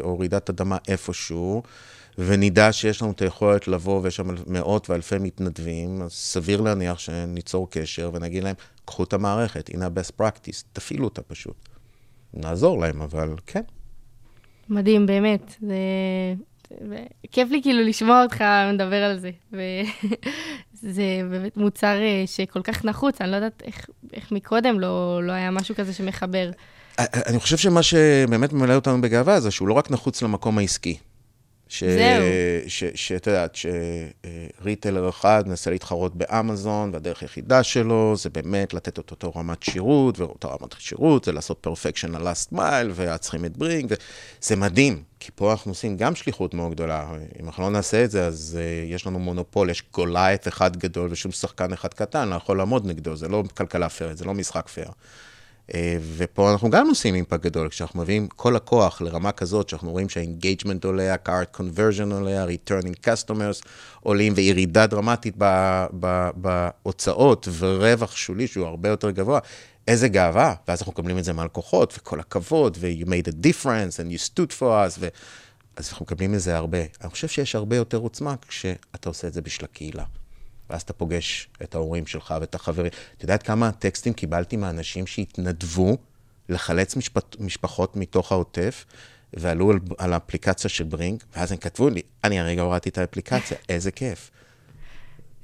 או 0.01 0.19
רעידת 0.19 0.49
אדמה 0.49 0.77
איפשהו, 0.87 1.63
ונדע 2.17 2.71
שיש 2.71 3.01
לנו 3.01 3.11
את 3.11 3.21
היכולת 3.21 3.67
לבוא 3.67 4.01
ויש 4.03 4.15
שם 4.15 4.27
מאות 4.47 4.89
ואלפי 4.89 5.17
מתנדבים, 5.19 6.01
אז 6.01 6.11
סביר 6.11 6.61
להניח 6.61 6.99
שניצור 6.99 7.69
קשר 7.69 8.09
ונגיד 8.13 8.43
להם, 8.43 8.55
קחו 8.85 9.03
את 9.03 9.13
המערכת, 9.13 9.69
הנה 9.73 9.85
ה-best 9.85 10.21
practice, 10.21 10.63
תפעילו 10.73 11.05
אותה 11.05 11.21
פשוט. 11.21 11.55
נעזור 12.33 12.79
להם, 12.79 13.01
אבל 13.01 13.35
כן. 13.45 13.61
מדהים, 14.69 15.05
באמת. 15.05 15.55
זה... 15.61 15.75
זה... 16.89 17.03
כיף 17.31 17.49
לי 17.49 17.61
כאילו 17.61 17.83
לשמוע 17.83 18.23
אותך 18.23 18.43
מדבר 18.73 19.03
על 19.03 19.19
זה. 19.19 19.31
וזה 19.51 21.03
באמת 21.31 21.57
מוצר 21.57 22.01
אה, 22.01 22.23
שכל 22.25 22.61
כך 22.61 22.85
נחוץ, 22.85 23.21
אני 23.21 23.31
לא 23.31 23.35
יודעת 23.35 23.63
איך, 23.65 23.85
איך 24.13 24.31
מקודם 24.31 24.79
לא, 24.79 25.23
לא 25.23 25.31
היה 25.31 25.51
משהו 25.51 25.75
כזה 25.75 25.93
שמחבר. 25.93 26.51
אני 26.99 27.39
חושב 27.39 27.57
שמה 27.57 27.83
שבאמת 27.83 28.53
ממלא 28.53 28.73
אותנו 28.73 29.01
בגאווה 29.01 29.39
זה 29.39 29.51
שהוא 29.51 29.67
לא 29.67 29.73
רק 29.73 29.91
נחוץ 29.91 30.21
למקום 30.21 30.57
העסקי. 30.57 30.97
ש... 31.69 31.83
זהו. 31.83 32.23
שאת 32.95 33.27
יודעת, 33.27 33.57
ש 34.61 34.71
retailer 34.71 35.09
אחד 35.09 35.43
מנסה 35.47 35.69
להתחרות 35.69 36.15
באמזון, 36.15 36.89
והדרך 36.93 37.21
היחידה 37.21 37.63
שלו 37.63 38.13
זה 38.17 38.29
באמת 38.29 38.73
לתת 38.73 38.99
את 38.99 39.11
אותו 39.11 39.31
רמת 39.35 39.63
שירות, 39.63 40.19
ואותה 40.19 40.47
רמת 40.47 40.75
שירות 40.79 41.23
זה 41.23 41.31
לעשות 41.31 41.57
perfection 41.61 42.15
ל-last 42.15 42.53
mile, 42.53 42.91
ועצרים 42.91 43.45
את 43.45 43.57
Bringg, 43.57 43.93
וזה 44.41 44.55
מדהים, 44.55 45.03
כי 45.19 45.31
פה 45.35 45.51
אנחנו 45.51 45.71
עושים 45.71 45.97
גם 45.97 46.15
שליחות 46.15 46.53
מאוד 46.53 46.71
גדולה. 46.71 47.07
אם 47.41 47.45
אנחנו 47.45 47.63
לא 47.63 47.69
נעשה 47.69 48.03
את 48.03 48.11
זה, 48.11 48.25
אז 48.25 48.57
אה, 48.59 48.93
יש 48.93 49.07
לנו 49.07 49.19
מונופול, 49.19 49.69
יש 49.69 49.83
גוליית 49.93 50.47
אחד 50.47 50.77
גדול 50.77 51.07
ושום 51.11 51.31
שחקן 51.31 51.73
אחד 51.73 51.93
קטן, 51.93 52.29
לא 52.29 52.35
יכול 52.35 52.57
לעמוד 52.57 52.85
נגדו, 52.85 53.15
זה 53.15 53.27
לא 53.27 53.43
כלכלה 53.57 53.89
פייר, 53.89 54.15
זה 54.15 54.25
לא 54.25 54.33
משחק 54.33 54.67
פייר. 54.67 54.89
אה, 55.73 55.97
ופה 56.17 56.51
אנחנו 56.51 56.69
גם 56.69 56.89
עושים 56.89 57.15
אימפקט 57.15 57.43
גדול, 57.43 57.69
כשאנחנו 57.69 58.01
מביאים 58.01 58.27
כל 58.27 58.55
הכוח 58.55 59.01
לרמה 59.01 59.31
כזאת, 59.31 59.69
שאנחנו 59.69 59.91
רואים 59.91 60.09
שה-engagement 60.09 60.85
עולה, 60.85 61.13
ה-card 61.13 61.57
conversion 61.59 62.13
עולה, 62.13 62.43
ה-returning 62.43 63.07
customers 63.07 63.67
עולים, 63.99 64.33
וירידה 64.35 64.87
דרמטית 64.87 65.35
בהוצאות, 66.35 67.47
ורווח 67.57 68.15
שולי 68.15 68.47
שהוא 68.47 68.67
הרבה 68.67 68.89
יותר 68.89 69.11
גבוה. 69.11 69.39
איזה 69.87 70.07
גאווה, 70.07 70.53
ואז 70.67 70.79
אנחנו 70.81 70.91
מקבלים 70.91 71.17
את 71.17 71.23
זה 71.23 71.33
מהלקוחות, 71.33 71.93
וכל 71.97 72.19
הכבוד, 72.19 72.77
ו-you 72.79 73.05
made 73.05 73.27
a 73.27 73.33
difference, 73.33 73.99
and 73.99 74.11
you 74.11 74.31
stood 74.31 74.59
for 74.59 74.63
us, 74.63 74.97
ו... 74.99 75.07
אז 75.75 75.89
אנחנו 75.89 76.05
מקבלים 76.05 76.31
מזה 76.31 76.57
הרבה. 76.57 76.77
אני 77.01 77.09
חושב 77.09 77.27
שיש 77.27 77.55
הרבה 77.55 77.75
יותר 77.75 77.97
עוצמה 77.97 78.35
כשאתה 78.47 79.09
עושה 79.09 79.27
את 79.27 79.33
זה 79.33 79.41
בשביל 79.41 79.65
הקהילה. 79.65 80.03
ואז 80.69 80.81
אתה 80.81 80.93
פוגש 80.93 81.49
את 81.63 81.75
ההורים 81.75 82.07
שלך 82.07 82.33
ואת 82.41 82.55
החברים. 82.55 82.91
את 83.17 83.23
יודעת 83.23 83.43
כמה 83.43 83.71
טקסטים 83.71 84.13
קיבלתי 84.13 84.57
מאנשים 84.57 85.07
שהתנדבו 85.07 85.97
לחלץ 86.49 86.95
משפט, 86.95 87.35
משפחות 87.39 87.95
מתוך 87.95 88.31
העוטף, 88.31 88.85
ועלו 89.33 89.71
על, 89.71 89.79
על 89.97 90.13
האפליקציה 90.13 90.69
של 90.69 90.83
ברינג, 90.83 91.23
ואז 91.35 91.51
הם 91.51 91.57
כתבו 91.57 91.89
לי, 91.89 92.01
אני 92.23 92.39
הרגע 92.39 92.61
הורדתי 92.61 92.89
את 92.89 92.97
האפליקציה, 92.97 93.57
איזה 93.69 93.91
כיף. 93.91 94.31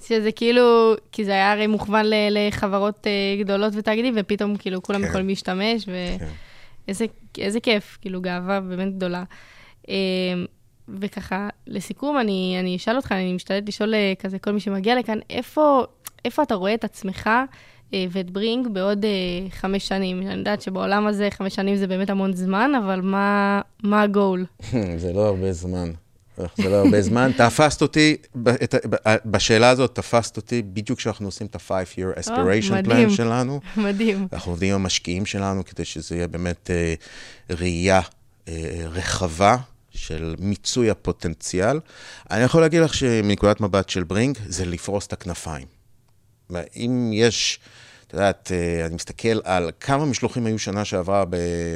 שזה 0.07 0.31
כאילו, 0.31 0.95
כי 1.11 1.25
זה 1.25 1.31
היה 1.31 1.51
הרי 1.51 1.67
מוכוון 1.67 2.05
ל- 2.05 2.47
לחברות 2.47 3.07
אה, 3.07 3.43
גדולות 3.43 3.73
ותאגידים, 3.75 4.13
ופתאום 4.17 4.57
כאילו 4.57 4.83
כולם 4.83 5.01
כן. 5.01 5.07
יכולים 5.07 5.27
להשתמש, 5.27 5.85
כן. 5.85 5.91
ואיזה 6.87 7.05
איזה 7.37 7.59
כיף, 7.59 7.97
כאילו 8.01 8.21
גאווה 8.21 8.59
באמת 8.59 8.95
גדולה. 8.95 9.23
אה, 9.89 9.93
וככה, 10.99 11.49
לסיכום, 11.67 12.17
אני, 12.17 12.57
אני 12.59 12.75
אשאל 12.75 12.95
אותך, 12.95 13.11
אני 13.11 13.33
משתדלת 13.33 13.67
לשאול 13.67 13.93
אה, 13.93 14.13
כזה 14.19 14.39
כל 14.39 14.51
מי 14.51 14.59
שמגיע 14.59 14.99
לכאן, 14.99 15.19
איפה, 15.29 15.83
איפה 16.25 16.43
אתה 16.43 16.55
רואה 16.55 16.73
את 16.73 16.83
עצמך 16.83 17.29
אה, 17.93 18.05
ואת 18.11 18.31
ברינג 18.31 18.67
בעוד 18.67 19.05
אה, 19.05 19.49
חמש 19.49 19.87
שנים? 19.87 20.21
אני 20.21 20.35
יודעת 20.35 20.61
שבעולם 20.61 21.07
הזה 21.07 21.27
חמש 21.31 21.55
שנים 21.55 21.75
זה 21.75 21.87
באמת 21.87 22.09
המון 22.09 22.33
זמן, 22.33 22.71
אבל 22.83 23.01
מה, 23.01 23.61
מה 23.83 24.01
הגול? 24.01 24.45
זה 24.97 25.13
לא 25.13 25.27
הרבה 25.27 25.53
זמן. 25.53 25.91
זה 26.37 26.69
לא 26.69 26.75
הרבה 26.75 27.01
זמן. 27.01 27.31
תפסת 27.37 27.81
אותי, 27.81 28.17
את 28.63 28.75
בשאלה 29.25 29.69
הזאת 29.69 29.95
תפסת 29.95 30.37
אותי 30.37 30.61
בדיוק 30.61 30.99
כשאנחנו 30.99 31.25
עושים 31.25 31.47
את 31.47 31.55
ה-5-year 31.55 32.19
aspiration 32.19 32.73
מדהים. 32.73 33.07
plan 33.07 33.11
שלנו. 33.11 33.59
מדהים. 33.77 34.27
אנחנו 34.33 34.51
עובדים 34.51 34.73
עם 34.73 34.81
המשקיעים 34.81 35.25
שלנו 35.25 35.65
כדי 35.65 35.85
שזה 35.85 36.15
יהיה 36.15 36.27
באמת 36.27 36.71
אה, 36.71 36.93
ראייה 37.49 38.01
אה, 38.47 38.53
רחבה 38.85 39.57
של 39.93 40.35
מיצוי 40.39 40.89
הפוטנציאל. 40.89 41.79
אני 42.31 42.43
יכול 42.43 42.61
להגיד 42.61 42.81
לך 42.81 42.93
שמנקודת 42.93 43.61
מבט 43.61 43.89
של 43.89 44.03
Bringg, 44.03 44.37
זה 44.47 44.65
לפרוס 44.65 45.07
את 45.07 45.13
הכנפיים. 45.13 45.67
אם 46.75 47.11
יש, 47.13 47.59
את 48.07 48.13
יודעת, 48.13 48.51
אה, 48.51 48.85
אני 48.85 48.95
מסתכל 48.95 49.39
על 49.43 49.71
כמה 49.79 50.05
משלוחים 50.05 50.45
היו 50.45 50.59
שנה 50.59 50.85
שעברה 50.85 51.25
ב, 51.25 51.35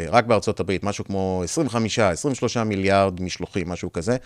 רק 0.09 0.25
בארצות 0.25 0.59
הברית, 0.59 0.83
משהו 0.83 1.05
כמו 1.05 1.41
25, 1.43 1.99
23 1.99 2.57
מיליארד 2.57 3.21
משלוחים, 3.21 3.69
משהו 3.69 3.93
כזה. 3.93 4.17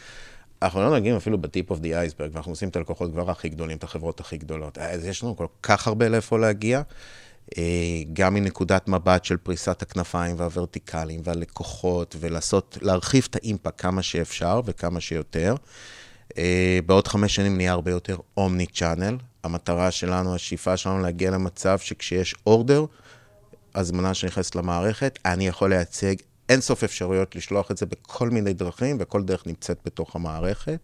אנחנו 0.62 0.82
לא 0.82 0.95
נוגעים 0.96 1.15
אפילו 1.15 1.38
ב 1.38 1.46
tip 1.46 1.70
of 1.70 1.80
the 1.80 1.96
iceberg, 1.96 2.30
ואנחנו 2.34 2.52
עושים 2.52 2.69
את 2.69 2.75
הלקוחות 2.75 3.12
כבר 3.12 3.32
הכי 3.32 3.49
גדולים, 3.49 3.78
את 3.78 3.84
החברות 3.84 4.19
הכי 4.19 4.37
גדולות. 4.37 4.77
אז 4.77 5.06
יש 5.06 5.23
לנו 5.23 5.37
כל 5.37 5.48
כך 5.63 5.87
הרבה 5.87 6.10
לאיפה 6.10 6.40
להגיע, 6.40 6.81
גם 8.13 8.33
מנקודת 8.33 8.87
מבט 8.87 9.25
של 9.25 9.37
פריסת 9.37 9.81
הכנפיים 9.81 10.35
והוורטיקלים 10.39 11.21
והלקוחות, 11.23 12.15
ולעשות, 12.19 12.77
להרחיב 12.81 13.27
את 13.29 13.35
ה 13.36 13.42
impact 13.42 13.82
כמה 13.81 14.02
שאפשר 14.02 14.62
וכמה 14.65 15.02
שיותר. 15.02 15.56
אה, 16.37 16.79
בעוד 16.85 17.08
חמש 17.08 17.35
שנים 17.35 17.58
נהיה 17.58 17.71
הרבה 17.71 17.91
יותר 17.91 18.17
omni 18.38 18.65
channel. 18.65 19.17
המטרה 19.43 19.91
שלנו, 19.91 20.35
השאיפה 20.35 20.77
שלנו 20.77 21.00
להגיע 21.00 21.31
למצב 21.31 21.79
שכשיש 21.79 22.35
order, 22.48 22.86
הזמנה 23.75 24.13
שנכנסת 24.13 24.56
למערכת, 24.56 25.19
אני 25.25 25.47
יכול 25.47 25.69
לייצג 25.69 26.15
אינסוף 26.50 26.83
אפשרויות 26.83 27.35
לשלוח 27.35 27.71
את 27.71 27.77
זה 27.77 27.85
בכל 27.85 28.29
מיני 28.29 28.54
דרכים, 28.54 28.97
וכל 29.00 29.23
דרך 29.23 29.47
נמצאת 29.47 29.79
בתוך 29.85 30.15
המערכת, 30.15 30.79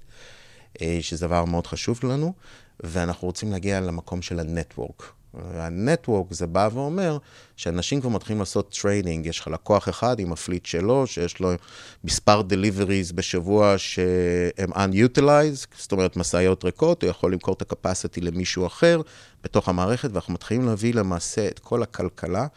אה, 0.82 0.98
שזה 1.02 1.28
דבר 1.28 1.46
מאוד 1.46 1.68
חשוב 1.68 2.00
לנו, 2.04 2.34
ואנחנו 2.80 3.28
רוצים 3.28 3.52
להגיע 3.52 3.82
למקום 3.82 4.22
של 4.22 4.40
ה 4.40 4.47
network. 4.47 5.04
וה 5.54 5.71
network 5.71 6.34
זה 6.34 6.48
בא 6.48 6.70
ואומר 6.74 7.18
שאנשים 7.56 8.02
כבר 8.02 8.10
מתחילים 8.10 8.40
לעשות 8.40 8.76
trading, 8.82 9.26
יש 9.26 9.40
לך 9.40 9.48
לקוח 9.48 9.90
אחד 9.90 10.20
עם 10.20 10.32
ה 10.32 10.37
fleet 10.37 10.66
שלו, 10.66 11.08
שיש 11.08 11.40
לו 11.40 11.52
מספר 12.04 12.42
deliveries 12.42 13.12
בשבוע 13.12 13.76
שהם 13.78 14.74
unutilized, 14.74 15.68
זאת 15.78 15.92
אומרת 15.92 16.18
משאיות 16.18 16.66
ריקות, 16.66 17.04
הוא 17.04 17.10
יכול 17.10 17.34
למכור 17.34 17.56
את 17.62 17.72
ה-capacity 17.72 18.22
למישהו 18.22 18.68
אחר 18.68 19.02
בתוך 19.44 19.70
המערכת, 19.70 20.10
ואנחנו 20.12 20.34
מתחילים 20.34 20.66
להביא 20.66 20.94
למעשה 20.94 21.48
את 21.48 21.60
כל 21.60 21.84
הכלכלה. 21.84 22.48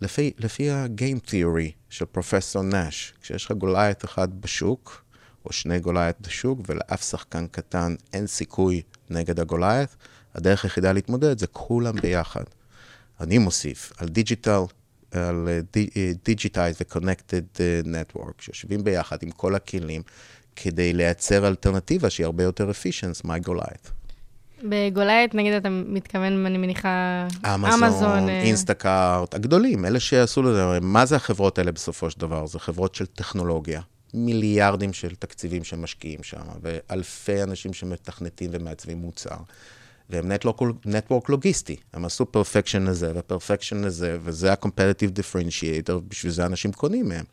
לפי, 0.00 0.32
לפי 0.38 0.70
ה-game 0.70 1.28
theory 1.28 1.70
של 1.90 2.04
פרופסור 2.04 2.62
נאש, 2.62 3.14
כשיש 3.22 3.44
לך 3.44 3.52
Goliath 3.52 4.04
אחד 4.04 4.40
בשוק, 4.40 5.02
או 5.44 5.52
שני 5.52 5.80
Goliath 5.80 6.16
בשוק, 6.20 6.60
ולאף 6.66 7.02
שחקן 7.02 7.46
קטן 7.46 7.94
אין 8.12 8.26
סיכוי 8.26 8.82
נגד 9.10 9.40
ה 9.40 9.46
Goliath, 9.46 9.90
הדרך 10.36 10.64
היחידה 10.64 10.92
להתמודד 10.92 11.38
זה 11.38 11.46
כולם 11.46 12.00
ביחד. 12.00 12.44
אני 13.20 13.38
מוסיף 13.38 13.92
על 13.98 14.08
digital, 14.08 14.60
על 15.12 15.48
digitized 16.24 16.76
ו-connected 16.80 17.60
אה, 17.60 17.80
network, 17.84 18.32
שיושבים 18.42 18.84
ביחד 18.84 19.16
עם 19.22 19.30
כל 19.30 19.54
הכלים, 19.54 20.02
כדי 20.56 20.92
לייצר 20.92 21.48
אלטרנטיבה 21.48 22.10
שהיא 22.10 22.24
הרבה 22.24 22.42
יותר 22.42 22.70
efficient, 22.70 23.26
מה 23.26 23.38
Goliath. 23.38 23.88
ב 24.62 24.70
Goliath, 24.70 25.34
נגיד, 25.34 25.52
אתה 25.52 25.68
מתכוון, 25.70 26.46
אני 26.46 26.58
מניחה, 26.58 27.26
אמזון, 27.54 28.28
אה, 28.28 28.42
אינסטקארט, 28.42 29.34
הגדולים, 29.34 29.84
אלה 29.84 30.00
שעשו 30.00 30.42
לזה, 30.42 30.80
מה 30.82 31.06
זה 31.06 31.16
החברות 31.16 31.58
האלה 31.58 31.72
בסופו 31.72 32.10
של 32.10 32.20
דבר? 32.20 32.46
זה 32.46 32.58
חברות 32.58 32.94
של 32.94 33.06
טכנולוגיה. 33.06 33.80
מיליארדים 34.14 34.92
של 34.92 35.14
תקציבים 35.14 35.64
שמשקיעים 35.64 36.22
שם, 36.22 36.42
ואלפי 36.62 37.42
אנשים 37.42 37.72
שמתכנתים 37.72 38.50
ומעצבים 38.52 38.98
מוצר. 38.98 39.36
והם 40.10 40.32
network 40.84 41.28
לוגיסטי, 41.28 41.76
הם 41.92 42.04
עשו 42.04 42.26
perfection 42.26 42.82
לזה 42.82 43.12
ו 43.14 43.20
perfection 43.20 43.84
לזה, 43.84 44.18
וזה 44.22 44.52
ה-competitive 44.52 45.18
differentiator, 45.18 45.92
בשביל 46.08 46.32
זה 46.32 46.46
אנשים 46.46 46.72
קונים 46.72 47.08
מהם. 47.08 47.24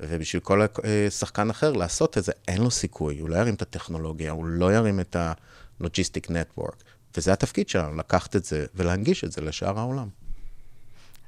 ובשביל 0.00 0.42
כל 0.42 0.66
שחקן 1.10 1.50
אחר 1.50 1.72
לעשות 1.72 2.18
את 2.18 2.24
זה, 2.24 2.32
אין 2.48 2.62
לו 2.62 2.70
סיכוי, 2.70 3.18
הוא 3.18 3.28
לא 3.28 3.36
ירים 3.36 3.54
את 3.54 3.62
הטכנולוגיה, 3.62 4.32
הוא 4.32 4.46
לא 4.46 4.74
ירים 4.74 5.00
את 5.00 5.16
ה-logistic 5.16 6.30
network. 6.30 6.76
וזה 7.16 7.32
התפקיד 7.32 7.68
שלנו, 7.68 7.96
לקחת 7.96 8.36
את 8.36 8.44
זה 8.44 8.66
ולהנגיש 8.74 9.24
את 9.24 9.32
זה 9.32 9.40
לשאר 9.40 9.78
העולם. 9.78 10.08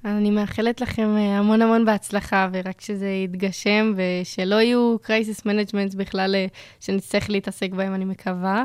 אני 0.05 0.30
מאחלת 0.30 0.80
לכם 0.80 1.16
אה, 1.16 1.39
המון 1.39 1.62
המון 1.62 1.85
בהצלחה, 1.85 2.49
ורק 2.53 2.80
שזה 2.80 3.09
יתגשם, 3.09 3.95
ושלא 3.97 4.55
יהיו 4.55 4.97
crisis 5.03 5.47
management 5.47 5.95
בכלל 5.95 6.35
אה, 6.35 6.47
שנצטרך 6.80 7.30
להתעסק 7.30 7.70
בהם, 7.70 7.95
אני 7.95 8.05
מקווה. 8.05 8.64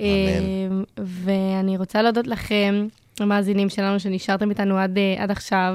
אמן. 0.00 0.82
ואני 0.98 1.76
רוצה 1.76 2.02
להודות 2.02 2.26
לכם, 2.26 2.86
המאזינים 3.20 3.68
שלנו, 3.68 4.00
שנשארתם 4.00 4.50
איתנו 4.50 4.78
עד, 4.78 4.98
עד 5.18 5.30
עכשיו. 5.30 5.74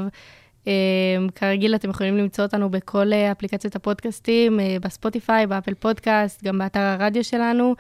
כרגיל, 1.36 1.76
אתם 1.76 1.89
יכולים 1.89 2.17
למצוא 2.17 2.43
אותנו 2.43 2.69
בכל 2.69 3.11
אפליקציות 3.32 3.76
הפודקאסטים, 3.76 4.59
בספוטיפיי, 4.82 5.47
באפל 5.47 5.73
פודקאסט, 5.73 6.43
גם 6.43 6.57
באתר 6.57 6.80
הרדיו 6.80 7.23
שלנו. 7.23 7.76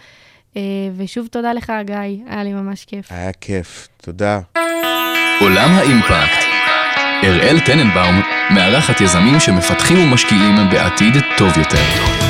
ושוב, 0.97 1.27
תודה 1.27 1.53
לך, 1.53 1.73
גיא, 1.85 1.95
היה 2.29 2.43
לי 2.43 2.53
ממש 2.53 2.85
כיף. 2.85 3.11
היה 3.11 3.31
כיף, 3.31 3.87
תודה. 3.97 4.39
עולם 5.41 5.69
האימפקט. 5.69 6.45
אראל 7.23 7.59
טננבאום 7.59 8.21
מארחת 8.55 9.01
יזמים 9.01 9.39
שמפתחים 9.39 9.97
ומשקיעים 9.99 10.55
בעתיד 10.71 11.13
טוב 11.37 11.57
יותר. 11.57 12.24